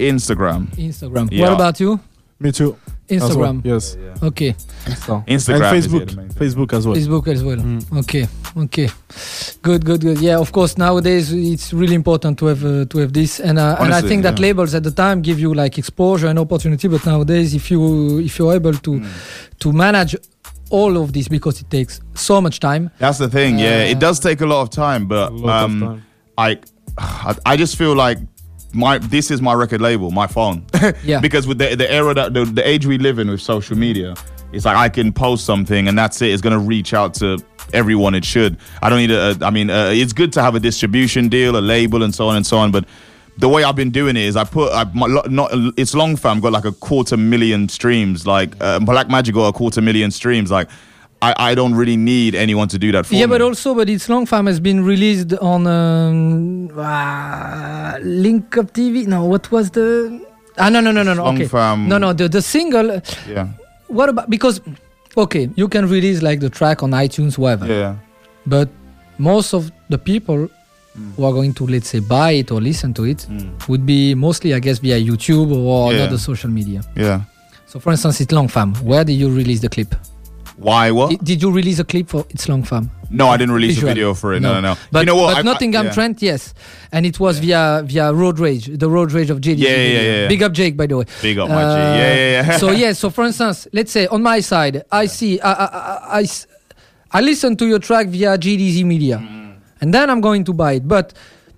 Instagram. 0.00 0.66
Instagram. 0.76 1.28
yeah. 1.30 1.42
What 1.44 1.52
about 1.52 1.78
you? 1.78 2.00
Me 2.40 2.50
too. 2.50 2.76
As 3.10 3.20
well. 3.36 3.52
Instagram. 3.52 3.64
Yes. 3.64 3.96
Okay. 4.22 4.54
So. 5.06 5.22
Instagram 5.26 5.72
And 5.72 5.82
Facebook. 5.84 6.06
the 6.10 6.16
main 6.16 6.28
thing. 6.30 6.48
Facebook 6.48 6.72
as 6.72 6.86
well. 6.86 6.96
Facebook 6.96 7.28
as 7.28 7.42
well. 7.44 7.56
Mm. 7.56 7.98
Okay, 8.00 8.26
okay, 8.56 8.88
good, 9.62 9.84
good, 9.84 10.00
good. 10.00 10.18
Yeah, 10.20 10.38
of 10.38 10.50
course. 10.52 10.76
Nowadays, 10.78 11.32
it's 11.32 11.72
really 11.72 11.94
important 11.94 12.38
to 12.38 12.46
have 12.46 12.64
uh, 12.64 12.84
to 12.86 12.98
have 12.98 13.12
this, 13.12 13.40
and 13.40 13.58
uh, 13.58 13.76
and 13.78 13.88
I 13.92 13.98
Honestly, 13.98 14.08
think 14.08 14.22
that 14.24 14.38
yeah. 14.38 14.46
labels 14.46 14.74
at 14.74 14.82
the 14.82 14.90
time 14.90 15.22
give 15.22 15.38
you 15.38 15.54
like 15.54 15.78
exposure 15.78 16.28
and 16.28 16.38
opportunity. 16.38 16.88
But 16.88 17.04
nowadays, 17.06 17.54
if 17.54 17.70
you 17.70 18.18
if 18.20 18.38
you're 18.38 18.54
able 18.54 18.72
to 18.74 18.90
Mm. 19.00 19.06
to 19.60 19.72
manage 19.72 20.16
all 20.70 20.96
of 20.96 21.12
this 21.12 21.28
because 21.28 21.60
it 21.60 21.68
takes 21.70 22.00
so 22.14 22.40
much 22.40 22.58
time. 22.58 22.90
That's 22.98 23.18
the 23.18 23.28
thing. 23.28 23.58
Yeah, 23.58 23.84
Uh, 23.84 23.90
it 23.92 23.98
does 24.00 24.18
take 24.18 24.40
a 24.40 24.46
lot 24.46 24.62
of 24.62 24.70
time, 24.70 25.06
but 25.06 25.30
A 25.30 25.34
of 25.34 25.44
um, 25.48 25.80
time. 25.80 26.02
I, 26.38 26.58
I 26.98 27.34
I 27.52 27.56
just 27.56 27.76
feel 27.76 27.94
like 27.94 28.18
my 28.74 28.98
this 28.98 29.30
is 29.30 29.40
my 29.40 29.52
record 29.54 29.80
label, 29.80 30.10
my 30.10 30.26
phone. 30.26 30.66
Yeah. 31.02 31.20
because 31.20 31.46
with 31.46 31.58
the 31.58 31.74
the 31.76 31.90
era 31.90 32.14
that 32.14 32.34
the, 32.34 32.44
the 32.44 32.66
age 32.66 32.86
we 32.86 32.98
live 32.98 33.18
in 33.18 33.30
with 33.30 33.40
social 33.40 33.76
media, 33.76 34.14
it's 34.52 34.64
like 34.64 34.76
I 34.76 34.88
can 34.88 35.12
post 35.12 35.44
something 35.44 35.88
and 35.88 35.98
that's 35.98 36.20
it. 36.22 36.30
It's 36.32 36.42
gonna 36.42 36.58
reach 36.58 36.92
out 36.94 37.14
to 37.14 37.38
everyone. 37.72 38.14
It 38.14 38.24
should. 38.24 38.56
I 38.82 38.90
don't 38.90 38.98
need 38.98 39.10
a. 39.10 39.36
I 39.42 39.50
mean, 39.50 39.70
uh, 39.70 39.90
it's 39.92 40.12
good 40.12 40.32
to 40.34 40.42
have 40.42 40.54
a 40.54 40.60
distribution 40.60 41.28
deal, 41.28 41.56
a 41.56 41.60
label, 41.60 42.02
and 42.02 42.14
so 42.14 42.28
on 42.28 42.36
and 42.36 42.46
so 42.46 42.58
on, 42.58 42.70
but. 42.70 42.84
The 43.36 43.48
way 43.48 43.64
I've 43.64 43.74
been 43.74 43.90
doing 43.90 44.16
it 44.16 44.22
is 44.22 44.36
I 44.36 44.44
put 44.44 44.72
I, 44.72 44.84
my, 44.94 45.08
not 45.28 45.50
it's 45.76 45.92
long 45.92 46.14
fam 46.14 46.38
got 46.38 46.52
like 46.52 46.64
a 46.64 46.70
quarter 46.70 47.16
million 47.16 47.68
streams 47.68 48.28
like 48.28 48.54
uh, 48.60 48.78
Black 48.78 49.08
Magic 49.08 49.34
got 49.34 49.48
a 49.48 49.52
quarter 49.52 49.82
million 49.82 50.12
streams 50.12 50.52
like 50.52 50.68
I, 51.26 51.50
I 51.50 51.54
don't 51.54 51.74
really 51.74 51.96
need 51.96 52.34
anyone 52.34 52.68
to 52.68 52.78
do 52.78 52.92
that 52.92 53.06
for 53.06 53.14
yeah, 53.14 53.26
me. 53.26 53.30
but 53.30 53.40
also, 53.42 53.74
but 53.74 53.88
it's 53.88 54.08
long 54.08 54.26
Fam 54.26 54.46
has 54.46 54.60
been 54.60 54.84
released 54.84 55.32
on 55.52 55.66
um, 55.66 56.70
uh, 56.78 57.98
Link 58.02 58.56
Up 58.58 58.72
TV. 58.72 59.06
No, 59.06 59.24
what 59.24 59.50
was 59.50 59.70
the? 59.70 60.20
Ah, 60.58 60.68
no, 60.68 60.80
no, 60.80 60.90
no, 60.92 61.02
no, 61.02 61.14
no. 61.14 61.24
Long 61.24 61.36
Okay, 61.36 61.48
Fam- 61.48 61.88
no, 61.88 61.98
no. 61.98 62.12
The 62.12 62.28
the 62.28 62.42
single. 62.42 62.88
yeah 63.28 63.48
What 63.88 64.08
about 64.08 64.28
because? 64.30 64.60
Okay, 65.16 65.48
you 65.56 65.68
can 65.68 65.88
release 65.88 66.22
like 66.22 66.40
the 66.40 66.50
track 66.50 66.82
on 66.82 66.90
iTunes, 66.90 67.38
whatever. 67.38 67.66
yeah 67.66 67.94
But 68.46 68.68
most 69.18 69.54
of 69.54 69.70
the 69.88 69.98
people 69.98 70.48
Mm. 70.96 71.12
who 71.16 71.24
are 71.24 71.32
going 71.32 71.52
to, 71.54 71.66
let's 71.66 71.88
say, 71.88 71.98
buy 71.98 72.30
it 72.40 72.52
or 72.52 72.60
listen 72.60 72.94
to 72.94 73.02
it 73.04 73.26
would 73.68 73.84
be 73.84 74.14
mostly, 74.14 74.54
I 74.54 74.60
guess, 74.60 74.78
via 74.78 74.96
YouTube 75.10 75.50
or 75.50 75.92
Yeah. 75.92 76.02
another 76.02 76.18
social 76.18 76.50
media. 76.58 76.82
yeah 76.94 77.22
So, 77.66 77.80
for 77.80 77.90
instance, 77.90 78.20
it's 78.22 78.30
Long 78.30 78.46
Fam. 78.46 78.74
Where 78.90 79.02
did 79.02 79.14
you 79.22 79.28
release 79.28 79.58
the 79.60 79.68
clip? 79.68 79.90
Why 80.56 80.90
what 80.92 81.10
Di- 81.10 81.16
Did 81.16 81.42
you 81.42 81.50
release 81.50 81.78
a 81.80 81.84
clip 81.84 82.08
for 82.08 82.24
It's 82.30 82.48
Long 82.48 82.62
Fam? 82.62 82.90
No, 83.10 83.28
I 83.28 83.36
didn't 83.36 83.54
release 83.54 83.74
Visual. 83.74 83.90
a 83.90 83.94
video 83.94 84.14
for 84.14 84.34
it. 84.34 84.40
No, 84.40 84.54
no, 84.54 84.60
no. 84.60 84.76
But, 84.92 85.00
you 85.00 85.06
know 85.06 85.16
what? 85.16 85.34
but 85.34 85.36
I- 85.36 85.40
I- 85.40 85.42
Nottingham 85.42 85.86
yeah. 85.86 85.92
Trent, 85.92 86.22
yes, 86.22 86.54
and 86.92 87.04
it 87.06 87.18
was 87.18 87.38
via 87.40 87.82
via 87.84 88.12
Road 88.12 88.38
Rage, 88.38 88.66
the 88.66 88.88
Road 88.88 89.12
Rage 89.12 89.30
of 89.30 89.40
JD. 89.40 89.58
Yeah, 89.58 89.70
yeah, 89.70 89.76
yeah, 89.76 90.00
yeah. 90.22 90.28
Big 90.28 90.42
up 90.42 90.52
Jake, 90.52 90.76
by 90.76 90.86
the 90.86 90.96
way. 90.98 91.04
Big 91.22 91.38
up 91.38 91.48
my 91.48 91.54
G. 91.62 91.66
Uh, 91.68 91.76
Yeah, 91.76 92.14
yeah, 92.14 92.46
yeah. 92.46 92.56
so 92.58 92.70
yeah, 92.82 92.92
so 92.92 93.10
for 93.10 93.24
instance, 93.24 93.66
let's 93.72 93.90
say 93.92 94.06
on 94.06 94.22
my 94.22 94.40
side, 94.40 94.82
I 94.92 95.06
see, 95.06 95.40
I 95.40 96.20
I 96.20 96.26
I 97.10 97.20
listen 97.20 97.56
to 97.56 97.66
your 97.66 97.78
track 97.80 98.06
via 98.08 98.38
JDZ 98.38 98.84
Media, 98.84 99.18
Mm. 99.18 99.54
and 99.80 99.92
then 99.94 100.08
I'm 100.10 100.20
going 100.20 100.44
to 100.44 100.52
buy 100.52 100.74
it. 100.74 100.86
But 100.88 101.14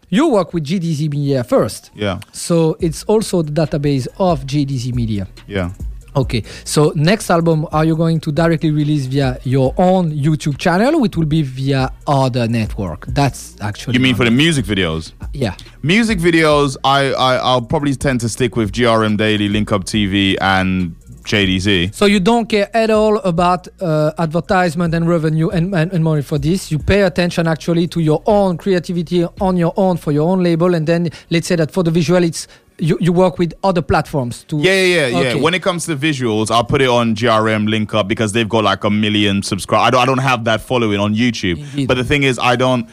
you 0.08 0.28
work 0.28 0.52
with 0.54 0.64
JDZ 0.64 1.10
Media 1.10 1.44
first, 1.44 1.90
yeah, 1.94 2.18
so 2.32 2.76
it's 2.80 3.02
also 3.04 3.42
the 3.42 3.52
database 3.52 4.06
of 4.18 4.46
JDZ 4.46 4.94
Media. 4.94 5.26
yeah. 5.46 5.70
Okay, 6.16 6.42
so 6.64 6.92
next 6.96 7.30
album, 7.30 7.66
are 7.72 7.84
you 7.84 7.94
going 7.94 8.18
to 8.20 8.32
directly 8.32 8.70
release 8.70 9.04
via 9.04 9.38
your 9.44 9.74
own 9.76 10.10
YouTube 10.12 10.56
channel, 10.56 10.96
or 10.96 11.04
it 11.04 11.14
will 11.14 11.26
be 11.26 11.42
via 11.42 11.92
other 12.06 12.48
network? 12.48 13.04
That's 13.08 13.54
actually 13.60 13.94
You 13.94 14.00
mean 14.00 14.14
for 14.14 14.24
the 14.24 14.30
music 14.30 14.64
videos? 14.64 15.12
yeah. 15.34 15.54
Music 15.82 16.18
videos, 16.18 16.76
I, 16.82 17.12
I 17.12 17.36
I'll 17.36 17.60
probably 17.60 17.94
tend 17.94 18.20
to 18.20 18.30
stick 18.30 18.56
with 18.56 18.72
GRM 18.72 19.18
Daily, 19.18 19.50
Link 19.50 19.70
Up 19.72 19.84
TV, 19.84 20.36
and 20.40 20.96
JDZ. 21.24 21.92
So 21.92 22.06
you 22.06 22.18
don't 22.20 22.48
care 22.48 22.74
at 22.74 22.88
all 22.88 23.18
about 23.18 23.68
uh, 23.82 24.12
advertisement 24.18 24.94
and 24.94 25.06
revenue 25.08 25.50
and, 25.50 25.74
and, 25.74 25.92
and 25.92 26.02
money 26.02 26.22
for 26.22 26.38
this. 26.38 26.70
You 26.72 26.78
pay 26.78 27.02
attention 27.02 27.46
actually 27.46 27.88
to 27.88 28.00
your 28.00 28.22
own 28.26 28.56
creativity 28.56 29.24
on 29.40 29.56
your 29.56 29.74
own 29.76 29.96
for 29.98 30.12
your 30.12 30.30
own 30.30 30.42
label, 30.42 30.74
and 30.74 30.86
then 30.86 31.10
let's 31.28 31.46
say 31.46 31.56
that 31.56 31.72
for 31.72 31.82
the 31.82 31.90
visual, 31.90 32.22
it's 32.24 32.48
you, 32.78 32.98
you 33.00 33.12
work 33.12 33.38
with 33.38 33.54
other 33.64 33.82
platforms 33.82 34.44
to 34.44 34.58
Yeah, 34.58 34.72
yeah, 34.72 34.84
yeah, 34.84 35.06
yeah. 35.06 35.18
Okay. 35.30 35.40
When 35.40 35.54
it 35.54 35.62
comes 35.62 35.86
to 35.86 35.96
visuals, 35.96 36.50
I'll 36.50 36.64
put 36.64 36.82
it 36.82 36.88
on 36.88 37.14
GRM 37.14 37.68
link 37.68 37.94
up 37.94 38.08
because 38.08 38.32
they've 38.32 38.48
got 38.48 38.64
like 38.64 38.84
a 38.84 38.90
million 38.90 39.42
subscribers. 39.42 39.86
I 39.86 39.90
don't, 39.90 40.00
I 40.02 40.06
don't 40.06 40.18
have 40.18 40.44
that 40.44 40.60
following 40.60 41.00
on 41.00 41.14
YouTube. 41.14 41.58
Indeed. 41.58 41.88
But 41.88 41.96
the 41.96 42.04
thing 42.04 42.22
is, 42.22 42.38
I 42.38 42.56
don't. 42.56 42.88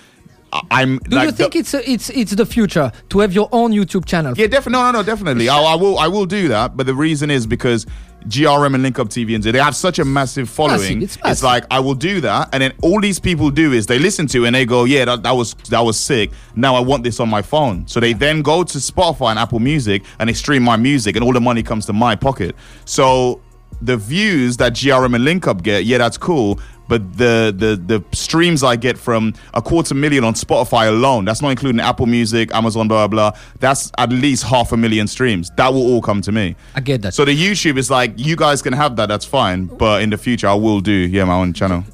I'm. 0.72 0.98
do 1.00 1.16
like 1.16 1.26
you 1.28 1.32
think 1.32 1.54
the- 1.54 1.60
it's 1.60 1.74
a, 1.74 1.90
it's 1.92 2.10
it's 2.10 2.36
the 2.36 2.46
future 2.46 2.92
to 3.10 3.20
have 3.20 3.34
your 3.34 3.50
own 3.52 3.72
YouTube 3.72 4.06
channel 4.06 4.34
Yeah, 4.38 4.48
definitely. 4.48 4.74
No, 4.74 4.92
no, 4.92 5.00
no, 5.00 5.04
definitely. 5.04 5.50
I, 5.50 5.58
I 5.58 5.76
will. 5.76 5.98
I 5.98 6.08
will 6.08 6.26
do 6.26 6.48
that. 6.50 6.78
But 6.78 6.86
the 6.86 6.94
reason 6.94 7.32
is 7.32 7.48
because 7.48 7.86
GRM 8.28 8.74
and 8.74 8.84
Link 8.84 9.00
Up 9.00 9.10
TV 9.10 9.36
and 9.36 9.44
they 9.44 9.60
have 9.60 9.76
such 9.76 10.00
a 10.00 10.06
massive 10.06 10.50
following. 10.50 11.00
Massive, 11.00 11.04
it's 11.04 11.24
massive. 11.24 11.44
like 11.44 11.66
I 11.72 11.80
will 11.80 11.96
do 11.96 12.22
that, 12.22 12.50
and 12.54 12.62
then 12.64 12.74
all 12.82 13.02
these 13.02 13.20
people 13.20 13.50
do 13.52 13.74
is 13.74 13.86
they 13.86 14.00
listen 14.00 14.28
to 14.28 14.44
it 14.44 14.48
and 14.48 14.56
they 14.56 14.66
go, 14.66 14.86
"Yeah, 14.86 15.06
that, 15.06 15.24
that 15.24 15.32
was 15.32 15.54
that 15.70 15.82
was 15.82 16.00
sick. 16.00 16.32
Now 16.56 16.76
I 16.76 16.80
want 16.80 17.04
this 17.04 17.20
on 17.20 17.30
my 17.30 17.42
phone." 17.42 17.88
So 17.88 18.00
they 18.00 18.14
then 18.14 18.42
go 18.42 18.64
to 18.64 18.78
Spotify 18.78 19.32
and 19.32 19.40
Apple 19.40 19.60
Music 19.60 20.04
and 20.20 20.30
they 20.30 20.34
stream 20.34 20.64
my 20.64 20.78
music, 20.78 21.16
and 21.16 21.24
all 21.26 21.34
the 21.34 21.42
money 21.42 21.64
comes 21.64 21.86
to 21.88 21.94
my 21.94 22.16
pocket. 22.16 22.56
So 22.86 23.42
the 23.86 23.98
views 23.98 24.58
that 24.58 24.74
GRM 24.74 25.16
and 25.16 25.24
Link 25.24 25.48
Up 25.48 25.64
get, 25.64 25.86
yeah, 25.86 25.98
that's 25.98 26.18
cool. 26.18 26.60
But 26.90 27.18
the, 27.18 27.54
the 27.58 27.76
the 27.76 28.04
streams 28.16 28.62
I 28.62 28.76
get 28.76 28.98
from 28.98 29.34
a 29.54 29.62
quarter 29.62 29.96
million 29.96 30.24
on 30.26 30.34
Spotify 30.34 30.90
alone, 30.90 31.24
that's 31.26 31.42
not 31.42 31.50
including 31.50 31.80
Apple 31.80 32.06
Music, 32.08 32.54
Amazon, 32.54 32.88
blah 32.90 33.08
blah. 33.08 33.32
blah 33.32 33.40
that's 33.60 33.90
at 33.98 34.10
least 34.12 34.44
half 34.44 34.74
a 34.74 34.78
million 34.78 35.08
streams. 35.08 35.50
That 35.56 35.74
will 35.74 35.82
all 35.82 36.02
come 36.02 36.22
to 36.22 36.32
me. 36.32 36.56
I 36.76 36.82
get 36.82 37.02
that. 37.04 37.14
So 37.14 37.24
the 37.24 37.36
YouTube 37.36 37.78
is 37.78 37.90
like, 37.90 38.14
you 38.18 38.36
guys 38.36 38.62
can 38.62 38.74
have 38.74 38.98
that, 38.98 39.08
that's 39.08 39.26
fine. 39.26 39.66
But 39.66 40.02
in 40.02 40.10
the 40.10 40.18
future, 40.18 40.48
I 40.48 40.56
will 40.56 40.82
do, 40.82 40.92
yeah, 40.92 41.24
my 41.24 41.36
own 41.36 41.54
channel. 41.54 41.86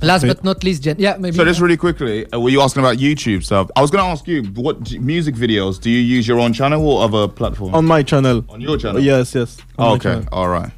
Last 0.00 0.26
but 0.26 0.44
not 0.44 0.62
least, 0.62 0.84
GEN. 0.84 0.96
Yeah, 0.98 1.16
maybe. 1.18 1.36
So 1.36 1.44
just 1.44 1.60
really 1.60 1.76
quickly, 1.76 2.30
uh, 2.32 2.38
were 2.38 2.50
you 2.50 2.60
asking 2.60 2.82
about 2.82 2.98
YouTube 2.98 3.44
stuff? 3.44 3.68
I 3.74 3.80
was 3.82 3.90
going 3.90 4.04
to 4.04 4.08
ask 4.08 4.28
you, 4.28 4.44
what 4.54 4.80
j- 4.82 4.98
music 4.98 5.34
videos 5.34 5.80
do 5.80 5.90
you 5.90 5.98
use 5.98 6.26
your 6.28 6.38
own 6.38 6.52
channel 6.52 6.88
or 6.88 7.02
other 7.02 7.26
platform? 7.26 7.74
On 7.74 7.84
my 7.84 8.02
channel. 8.04 8.44
On 8.48 8.60
your 8.60 8.78
channel? 8.78 9.00
Yes, 9.00 9.34
yes. 9.34 9.58
Oh, 9.78 9.94
okay, 9.94 10.02
channel. 10.10 10.28
all 10.30 10.48
right. 10.48 10.70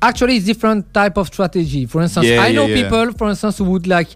Actually 0.00 0.36
it's 0.36 0.46
different 0.46 0.94
type 0.94 1.16
of 1.16 1.26
strategy. 1.26 1.84
For 1.86 2.00
instance, 2.02 2.26
Yeah, 2.26 2.40
I 2.40 2.52
know 2.52 2.66
people, 2.68 3.12
for 3.18 3.28
instance, 3.28 3.58
who 3.58 3.64
would 3.64 3.86
like 3.88 4.08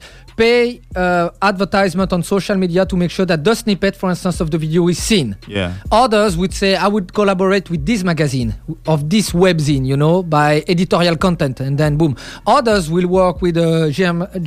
pay 0.42 0.80
uh, 0.96 1.30
advertisement 1.40 2.12
on 2.12 2.20
social 2.34 2.56
media 2.56 2.84
to 2.84 2.96
make 2.96 3.12
sure 3.16 3.26
that 3.32 3.44
the 3.44 3.54
snippet, 3.54 3.94
for 3.94 4.08
instance, 4.11 4.40
of 4.40 4.50
the 4.50 4.58
video 4.58 4.88
is 4.88 4.99
seen. 4.99 5.37
Yeah. 5.46 5.75
Others 6.04 6.37
would 6.37 6.52
say, 6.52 6.75
I 6.75 6.88
would 6.94 7.08
collaborate 7.18 7.70
with 7.70 7.87
this 7.87 8.02
magazine, 8.02 8.50
of 8.94 9.08
this 9.08 9.26
webzine, 9.44 9.84
you 9.87 9.96
know, 9.96 10.22
by 10.38 10.64
editorial 10.75 11.16
content, 11.16 11.61
and 11.61 11.78
then 11.78 11.96
boom. 11.96 12.16
Others 12.58 12.90
will 12.90 13.06
work 13.06 13.40
with 13.40 13.56
uh, 13.56 13.62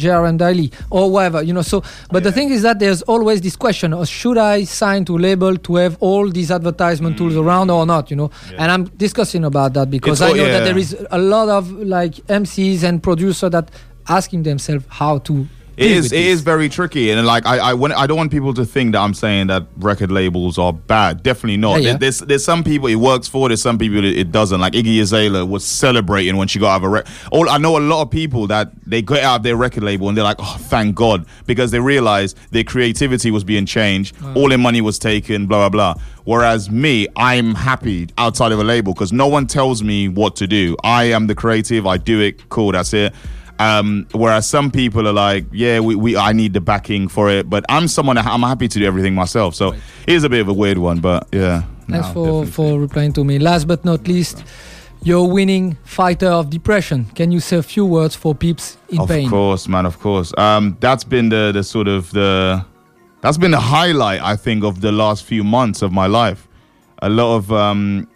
GRM 0.04 0.38
Daily 0.38 0.70
or 0.90 1.10
whatever, 1.10 1.42
you 1.42 1.54
know. 1.54 1.62
So, 1.62 1.78
but 2.12 2.24
the 2.24 2.32
thing 2.38 2.50
is 2.52 2.62
that 2.64 2.78
there's 2.80 3.02
always 3.04 3.40
this 3.48 3.56
question: 3.56 3.94
of 3.94 4.08
should 4.08 4.38
I 4.38 4.66
sign 4.66 5.06
to 5.06 5.18
label 5.18 5.56
to 5.68 5.76
have 5.76 5.98
all 6.02 6.30
these 6.30 6.52
advertisement 6.52 7.18
tools 7.18 7.36
around 7.38 7.72
or 7.72 7.86
not? 7.86 8.12
You 8.12 8.18
know, 8.18 8.32
and 8.58 8.68
I'm 8.74 8.86
discussing 9.06 9.44
about 9.46 9.74
that 9.76 9.90
because 9.90 10.22
It's 10.22 10.34
I 10.34 10.38
know 10.38 10.48
that 10.56 10.66
there 10.66 10.78
is 10.78 10.90
a 11.10 11.18
lot 11.18 11.48
of 11.50 11.72
like 11.72 12.16
MCs 12.44 12.84
and 12.84 13.02
producers 13.02 13.52
that 13.52 13.72
asking 14.08 14.44
themselves 14.44 14.86
how 14.90 15.20
to. 15.20 15.48
It 15.78 15.92
is. 15.92 16.12
It 16.14 16.26
is 16.26 16.42
very 16.42 16.70
tricky, 16.70 17.12
and 17.12 17.26
like 17.28 17.46
I, 17.46 17.58
I, 17.58 17.74
when, 17.74 17.92
I 17.92 18.08
don't 18.08 18.16
want 18.18 18.32
people 18.32 18.54
to 18.54 18.66
think 18.66 18.94
that 18.94 19.00
I'm 19.00 19.14
saying 19.14 19.48
that 19.48 19.68
record 19.78 20.10
labels 20.10 20.58
are 20.58 20.72
bad. 20.72 21.22
Definitely 21.22 21.58
not. 21.58 21.82
Yeah, 21.82 21.92
yeah. 21.92 21.98
There's, 21.98 22.20
there's 22.20 22.46
some 22.46 22.64
people 22.64 22.88
it 22.88 22.96
works 22.96 23.28
for. 23.28 23.50
There's 23.50 23.62
some 23.62 23.78
people 23.78 24.04
it, 24.04 24.32
doesn't. 24.32 24.62
Like 24.62 24.74
Iggy 24.74 25.02
Azalea 25.02 25.46
was 25.46 25.66
celebrating 25.66 26.38
when 26.38 26.48
she 26.48 26.60
got 26.60 26.76
out 26.76 26.78
of 26.78 26.84
a 26.84 26.90
record. 26.90 27.12
All 27.32 27.50
I 27.50 27.58
know 27.58 27.78
a 27.78 27.80
lot 27.80 28.04
of 28.04 28.10
people 28.10 28.48
that 28.48 28.72
they 28.86 29.02
got 29.02 29.20
out 29.20 29.36
of 29.38 29.44
their 29.44 29.58
record 29.58 29.84
label 29.84 30.08
and 30.08 30.18
they're 30.18 30.24
like, 30.24 30.38
oh, 30.40 30.58
thank 30.62 30.96
God, 30.96 31.26
because 31.46 31.72
they 31.72 31.80
realized 31.80 32.38
their 32.52 32.64
creativity 32.64 33.30
was 33.30 33.44
being 33.44 33.66
changed. 33.66 34.16
Mm. 34.16 34.36
All 34.38 34.50
their 34.50 34.58
money 34.58 34.80
was 34.82 34.98
taken. 34.98 35.46
Blah 35.46 35.70
blah 35.70 35.94
blah. 35.94 36.04
Whereas 36.24 36.72
me, 36.72 37.08
I'm 37.18 37.54
happy 37.54 38.08
outside 38.18 38.52
of 38.52 38.60
a 38.60 38.64
label 38.64 38.94
because 38.94 39.12
no 39.12 39.28
one 39.28 39.46
tells 39.46 39.84
me 39.84 40.08
what 40.08 40.38
to 40.38 40.48
do. 40.48 40.78
I 40.84 41.06
am 41.06 41.28
the 41.28 41.36
creative. 41.36 41.86
I 41.86 41.98
do 41.98 42.22
it. 42.22 42.50
Cool. 42.50 42.72
That's 42.72 42.94
it. 42.94 43.14
Um, 43.58 44.08
whereas 44.12 44.48
some 44.50 44.70
people 44.70 45.08
are 45.08 45.14
like, 45.14 45.46
yeah, 45.52 45.80
we, 45.80 45.96
we 45.96 46.18
I 46.18 46.34
need 46.34 46.54
the 46.54 46.62
backing 46.62 47.08
for 47.08 47.30
it, 47.30 47.50
but 47.50 47.64
I'm 47.70 47.88
someone 47.88 48.18
I'm 48.18 48.42
happy 48.42 48.68
to 48.68 48.80
do 48.80 48.86
everything 48.86 49.14
myself. 49.14 49.56
So 49.56 49.72
it 49.72 49.80
is 50.08 50.24
a 50.24 50.30
bit 50.30 50.42
of 50.42 50.50
a 50.50 50.54
weird 50.54 50.78
one, 50.78 51.00
but 51.00 51.28
yeah. 51.32 51.64
Thanks 51.88 52.08
no, 52.08 52.14
for, 52.14 52.26
definitely. 52.26 52.52
for 52.52 52.80
replying 52.80 53.14
to 53.14 53.24
me. 53.24 53.40
Last 53.40 53.68
but 53.68 53.86
not 53.86 54.08
least, 54.08 54.44
you're 55.04 55.28
winning 55.28 55.78
fighter 55.84 56.28
of 56.28 56.50
depression. 56.50 57.06
Can 57.16 57.32
you 57.32 57.40
say 57.40 57.58
a 57.58 57.64
few 57.64 57.86
words 57.86 58.16
for 58.16 58.34
peeps 58.34 58.78
in 58.90 59.00
of 59.00 59.08
pain? 59.08 59.26
Of 59.26 59.32
course, 59.32 59.68
man, 59.68 59.86
of 59.86 60.00
course. 60.00 60.34
Um, 60.38 60.78
that's 60.80 61.04
been 61.04 61.30
the 61.30 61.52
the 61.54 61.64
sort 61.64 61.88
of 61.88 62.12
the 62.12 62.66
that's 63.22 63.38
been 63.38 63.52
the 63.52 63.60
highlight 63.60 64.22
I 64.22 64.36
think 64.36 64.64
of 64.64 64.82
the 64.82 64.92
last 64.92 65.24
few 65.24 65.44
months 65.44 65.82
of 65.82 65.92
my 65.92 66.08
life. 66.08 66.48
A 67.02 67.10
lot 67.10 67.36
of 67.36 67.52
um, 67.52 68.08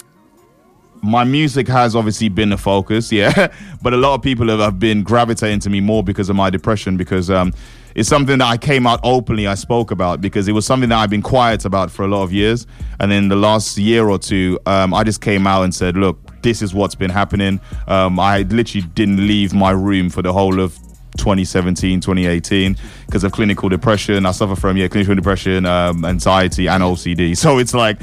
my 1.01 1.23
music 1.23 1.67
has 1.67 1.95
obviously 1.95 2.29
been 2.29 2.51
a 2.51 2.57
focus, 2.57 3.11
yeah, 3.11 3.51
but 3.81 3.93
a 3.93 3.97
lot 3.97 4.15
of 4.15 4.21
people 4.21 4.47
have, 4.49 4.59
have 4.59 4.79
been 4.79 5.03
gravitating 5.03 5.59
to 5.61 5.69
me 5.69 5.81
more 5.81 6.03
because 6.03 6.29
of 6.29 6.35
my 6.35 6.49
depression 6.49 6.97
because 6.97 7.29
um, 7.29 7.53
it's 7.95 8.07
something 8.07 8.37
that 8.37 8.47
I 8.47 8.57
came 8.57 8.85
out 8.85 8.99
openly, 9.03 9.47
I 9.47 9.55
spoke 9.55 9.91
about 9.91 10.21
because 10.21 10.47
it 10.47 10.51
was 10.51 10.65
something 10.65 10.89
that 10.89 10.97
I've 10.97 11.09
been 11.09 11.21
quiet 11.21 11.65
about 11.65 11.91
for 11.91 12.03
a 12.03 12.07
lot 12.07 12.23
of 12.23 12.31
years. 12.31 12.67
And 12.99 13.11
then 13.11 13.29
the 13.29 13.35
last 13.35 13.77
year 13.77 14.07
or 14.07 14.19
two, 14.19 14.59
um, 14.65 14.93
I 14.93 15.03
just 15.03 15.21
came 15.21 15.47
out 15.47 15.63
and 15.63 15.73
said, 15.73 15.97
look, 15.97 16.17
this 16.41 16.61
is 16.61 16.73
what's 16.73 16.95
been 16.95 17.09
happening. 17.09 17.59
Um, 17.87 18.19
I 18.19 18.43
literally 18.43 18.87
didn't 18.93 19.25
leave 19.25 19.53
my 19.53 19.71
room 19.71 20.09
for 20.09 20.21
the 20.21 20.31
whole 20.31 20.59
of 20.59 20.77
2017, 21.17 21.99
2018 21.99 22.77
because 23.05 23.23
of 23.23 23.31
clinical 23.31 23.69
depression. 23.69 24.25
I 24.25 24.31
suffer 24.31 24.55
from, 24.55 24.77
yeah, 24.77 24.87
clinical 24.87 25.15
depression, 25.15 25.65
um, 25.65 26.05
anxiety, 26.05 26.67
and 26.67 26.83
OCD. 26.83 27.37
So 27.39 27.57
it's 27.57 27.73
like, 27.73 27.99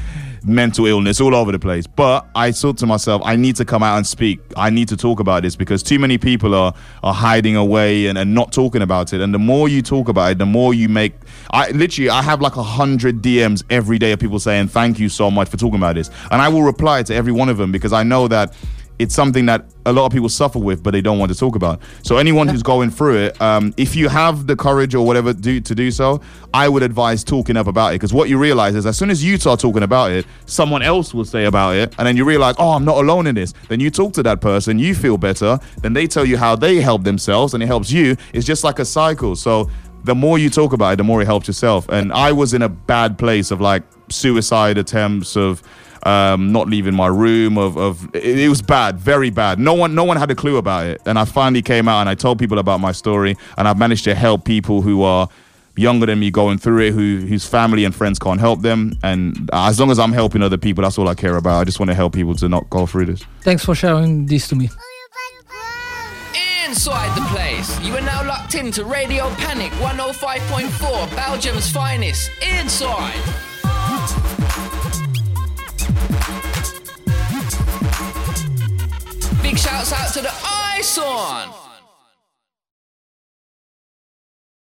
mental 0.46 0.86
illness 0.86 1.20
all 1.20 1.34
over 1.34 1.52
the 1.52 1.58
place. 1.58 1.86
But 1.86 2.26
I 2.34 2.52
thought 2.52 2.78
to 2.78 2.86
myself, 2.86 3.22
I 3.24 3.36
need 3.36 3.56
to 3.56 3.64
come 3.64 3.82
out 3.82 3.96
and 3.96 4.06
speak. 4.06 4.40
I 4.56 4.70
need 4.70 4.88
to 4.88 4.96
talk 4.96 5.20
about 5.20 5.42
this 5.42 5.56
because 5.56 5.82
too 5.82 5.98
many 5.98 6.18
people 6.18 6.54
are 6.54 6.74
are 7.02 7.14
hiding 7.14 7.56
away 7.56 8.06
and, 8.06 8.16
and 8.16 8.34
not 8.34 8.52
talking 8.52 8.82
about 8.82 9.12
it. 9.12 9.20
And 9.20 9.34
the 9.34 9.38
more 9.38 9.68
you 9.68 9.82
talk 9.82 10.08
about 10.08 10.32
it, 10.32 10.38
the 10.38 10.46
more 10.46 10.74
you 10.74 10.88
make. 10.88 11.14
I 11.50 11.70
literally 11.70 12.10
I 12.10 12.22
have 12.22 12.40
like 12.40 12.56
a 12.56 12.62
hundred 12.62 13.22
DMs 13.22 13.64
every 13.70 13.98
day 13.98 14.12
of 14.12 14.20
people 14.20 14.38
saying 14.38 14.68
thank 14.68 14.98
you 14.98 15.08
so 15.08 15.30
much 15.30 15.48
for 15.48 15.56
talking 15.56 15.76
about 15.76 15.94
this, 15.94 16.10
and 16.30 16.40
I 16.40 16.48
will 16.48 16.62
reply 16.62 17.02
to 17.04 17.14
every 17.14 17.32
one 17.32 17.48
of 17.48 17.56
them 17.56 17.72
because 17.72 17.92
I 17.92 18.02
know 18.02 18.28
that. 18.28 18.54
It's 18.98 19.14
something 19.14 19.46
that 19.46 19.66
a 19.84 19.92
lot 19.92 20.06
of 20.06 20.12
people 20.12 20.28
suffer 20.28 20.58
with, 20.58 20.82
but 20.82 20.90
they 20.90 21.00
don't 21.00 21.18
want 21.18 21.32
to 21.32 21.38
talk 21.38 21.54
about. 21.54 21.80
So 22.02 22.16
anyone 22.16 22.48
who's 22.48 22.62
going 22.62 22.90
through 22.90 23.18
it, 23.18 23.40
um, 23.40 23.74
if 23.76 23.94
you 23.94 24.08
have 24.08 24.46
the 24.46 24.56
courage 24.56 24.94
or 24.94 25.06
whatever 25.06 25.32
do, 25.32 25.60
to 25.60 25.74
do 25.74 25.90
so, 25.90 26.20
I 26.54 26.68
would 26.68 26.82
advise 26.82 27.22
talking 27.22 27.56
up 27.56 27.66
about 27.66 27.88
it 27.88 27.96
because 27.96 28.12
what 28.12 28.28
you 28.28 28.38
realize 28.38 28.74
is 28.74 28.86
as 28.86 28.96
soon 28.96 29.10
as 29.10 29.22
you 29.22 29.36
start 29.36 29.60
talking 29.60 29.82
about 29.82 30.10
it, 30.10 30.26
someone 30.46 30.82
else 30.82 31.12
will 31.12 31.24
say 31.24 31.44
about 31.44 31.76
it, 31.76 31.94
and 31.98 32.06
then 32.06 32.16
you 32.16 32.24
realize, 32.24 32.54
oh, 32.58 32.70
I'm 32.70 32.84
not 32.84 32.96
alone 32.96 33.26
in 33.26 33.34
this. 33.34 33.52
Then 33.68 33.80
you 33.80 33.90
talk 33.90 34.12
to 34.14 34.22
that 34.24 34.40
person, 34.40 34.78
you 34.78 34.94
feel 34.94 35.18
better, 35.18 35.58
then 35.82 35.92
they 35.92 36.06
tell 36.06 36.24
you 36.24 36.36
how 36.36 36.56
they 36.56 36.80
help 36.80 37.04
themselves, 37.04 37.54
and 37.54 37.62
it 37.62 37.66
helps 37.66 37.90
you. 37.90 38.16
It's 38.32 38.46
just 38.46 38.64
like 38.64 38.78
a 38.78 38.84
cycle. 38.84 39.36
So 39.36 39.70
the 40.04 40.14
more 40.14 40.38
you 40.38 40.48
talk 40.48 40.72
about 40.72 40.94
it, 40.94 40.96
the 40.96 41.04
more 41.04 41.20
it 41.20 41.26
helps 41.26 41.48
yourself. 41.48 41.88
And 41.88 42.12
I 42.12 42.32
was 42.32 42.54
in 42.54 42.62
a 42.62 42.68
bad 42.68 43.18
place 43.18 43.50
of 43.50 43.60
like 43.60 43.82
suicide 44.08 44.78
attempts 44.78 45.36
of 45.36 45.62
um, 46.06 46.52
not 46.52 46.68
leaving 46.68 46.94
my 46.94 47.08
room 47.08 47.58
of, 47.58 47.76
of 47.76 48.08
it, 48.14 48.38
it 48.38 48.48
was 48.48 48.62
bad 48.62 48.98
very 48.98 49.30
bad 49.30 49.58
no 49.58 49.74
one 49.74 49.94
no 49.94 50.04
one 50.04 50.16
had 50.16 50.30
a 50.30 50.34
clue 50.34 50.56
about 50.56 50.86
it 50.86 51.00
and 51.06 51.18
i 51.18 51.24
finally 51.24 51.62
came 51.62 51.88
out 51.88 52.00
and 52.00 52.08
i 52.08 52.14
told 52.14 52.38
people 52.38 52.58
about 52.58 52.78
my 52.80 52.92
story 52.92 53.36
and 53.58 53.66
i've 53.68 53.78
managed 53.78 54.04
to 54.04 54.14
help 54.14 54.44
people 54.44 54.82
who 54.82 55.02
are 55.02 55.28
younger 55.78 56.06
than 56.06 56.18
me 56.18 56.30
going 56.30 56.58
through 56.58 56.80
it 56.86 56.92
who 56.92 57.18
whose 57.30 57.44
family 57.46 57.84
and 57.84 57.94
friends 57.94 58.18
can't 58.18 58.40
help 58.40 58.62
them 58.62 58.96
and 59.02 59.50
as 59.52 59.78
long 59.80 59.90
as 59.90 59.98
i'm 59.98 60.12
helping 60.12 60.42
other 60.42 60.56
people 60.56 60.82
that's 60.82 60.96
all 60.98 61.08
i 61.08 61.14
care 61.14 61.36
about 61.36 61.60
i 61.60 61.64
just 61.64 61.78
want 61.80 61.90
to 61.90 61.94
help 61.94 62.12
people 62.14 62.34
to 62.34 62.48
not 62.48 62.68
go 62.70 62.86
through 62.86 63.04
this 63.06 63.22
Thanks 63.42 63.64
for 63.64 63.74
sharing 63.74 64.26
this 64.26 64.48
to 64.48 64.56
me. 64.56 64.70
Inside 66.66 67.16
the 67.16 67.24
place, 67.34 67.80
you 67.80 67.94
are 67.94 68.00
now 68.02 68.26
locked 68.26 68.54
into 68.54 68.84
Radio 68.84 69.30
Panic 69.36 69.70
105.4, 69.74 71.14
Belgium's 71.16 71.70
finest. 71.70 72.30
Inside. 72.60 73.55
Big 79.42 79.58
shouts 79.58 79.92
out 79.92 80.12
to 80.14 80.22
the 80.22 80.32
I-SON. 80.44 81.65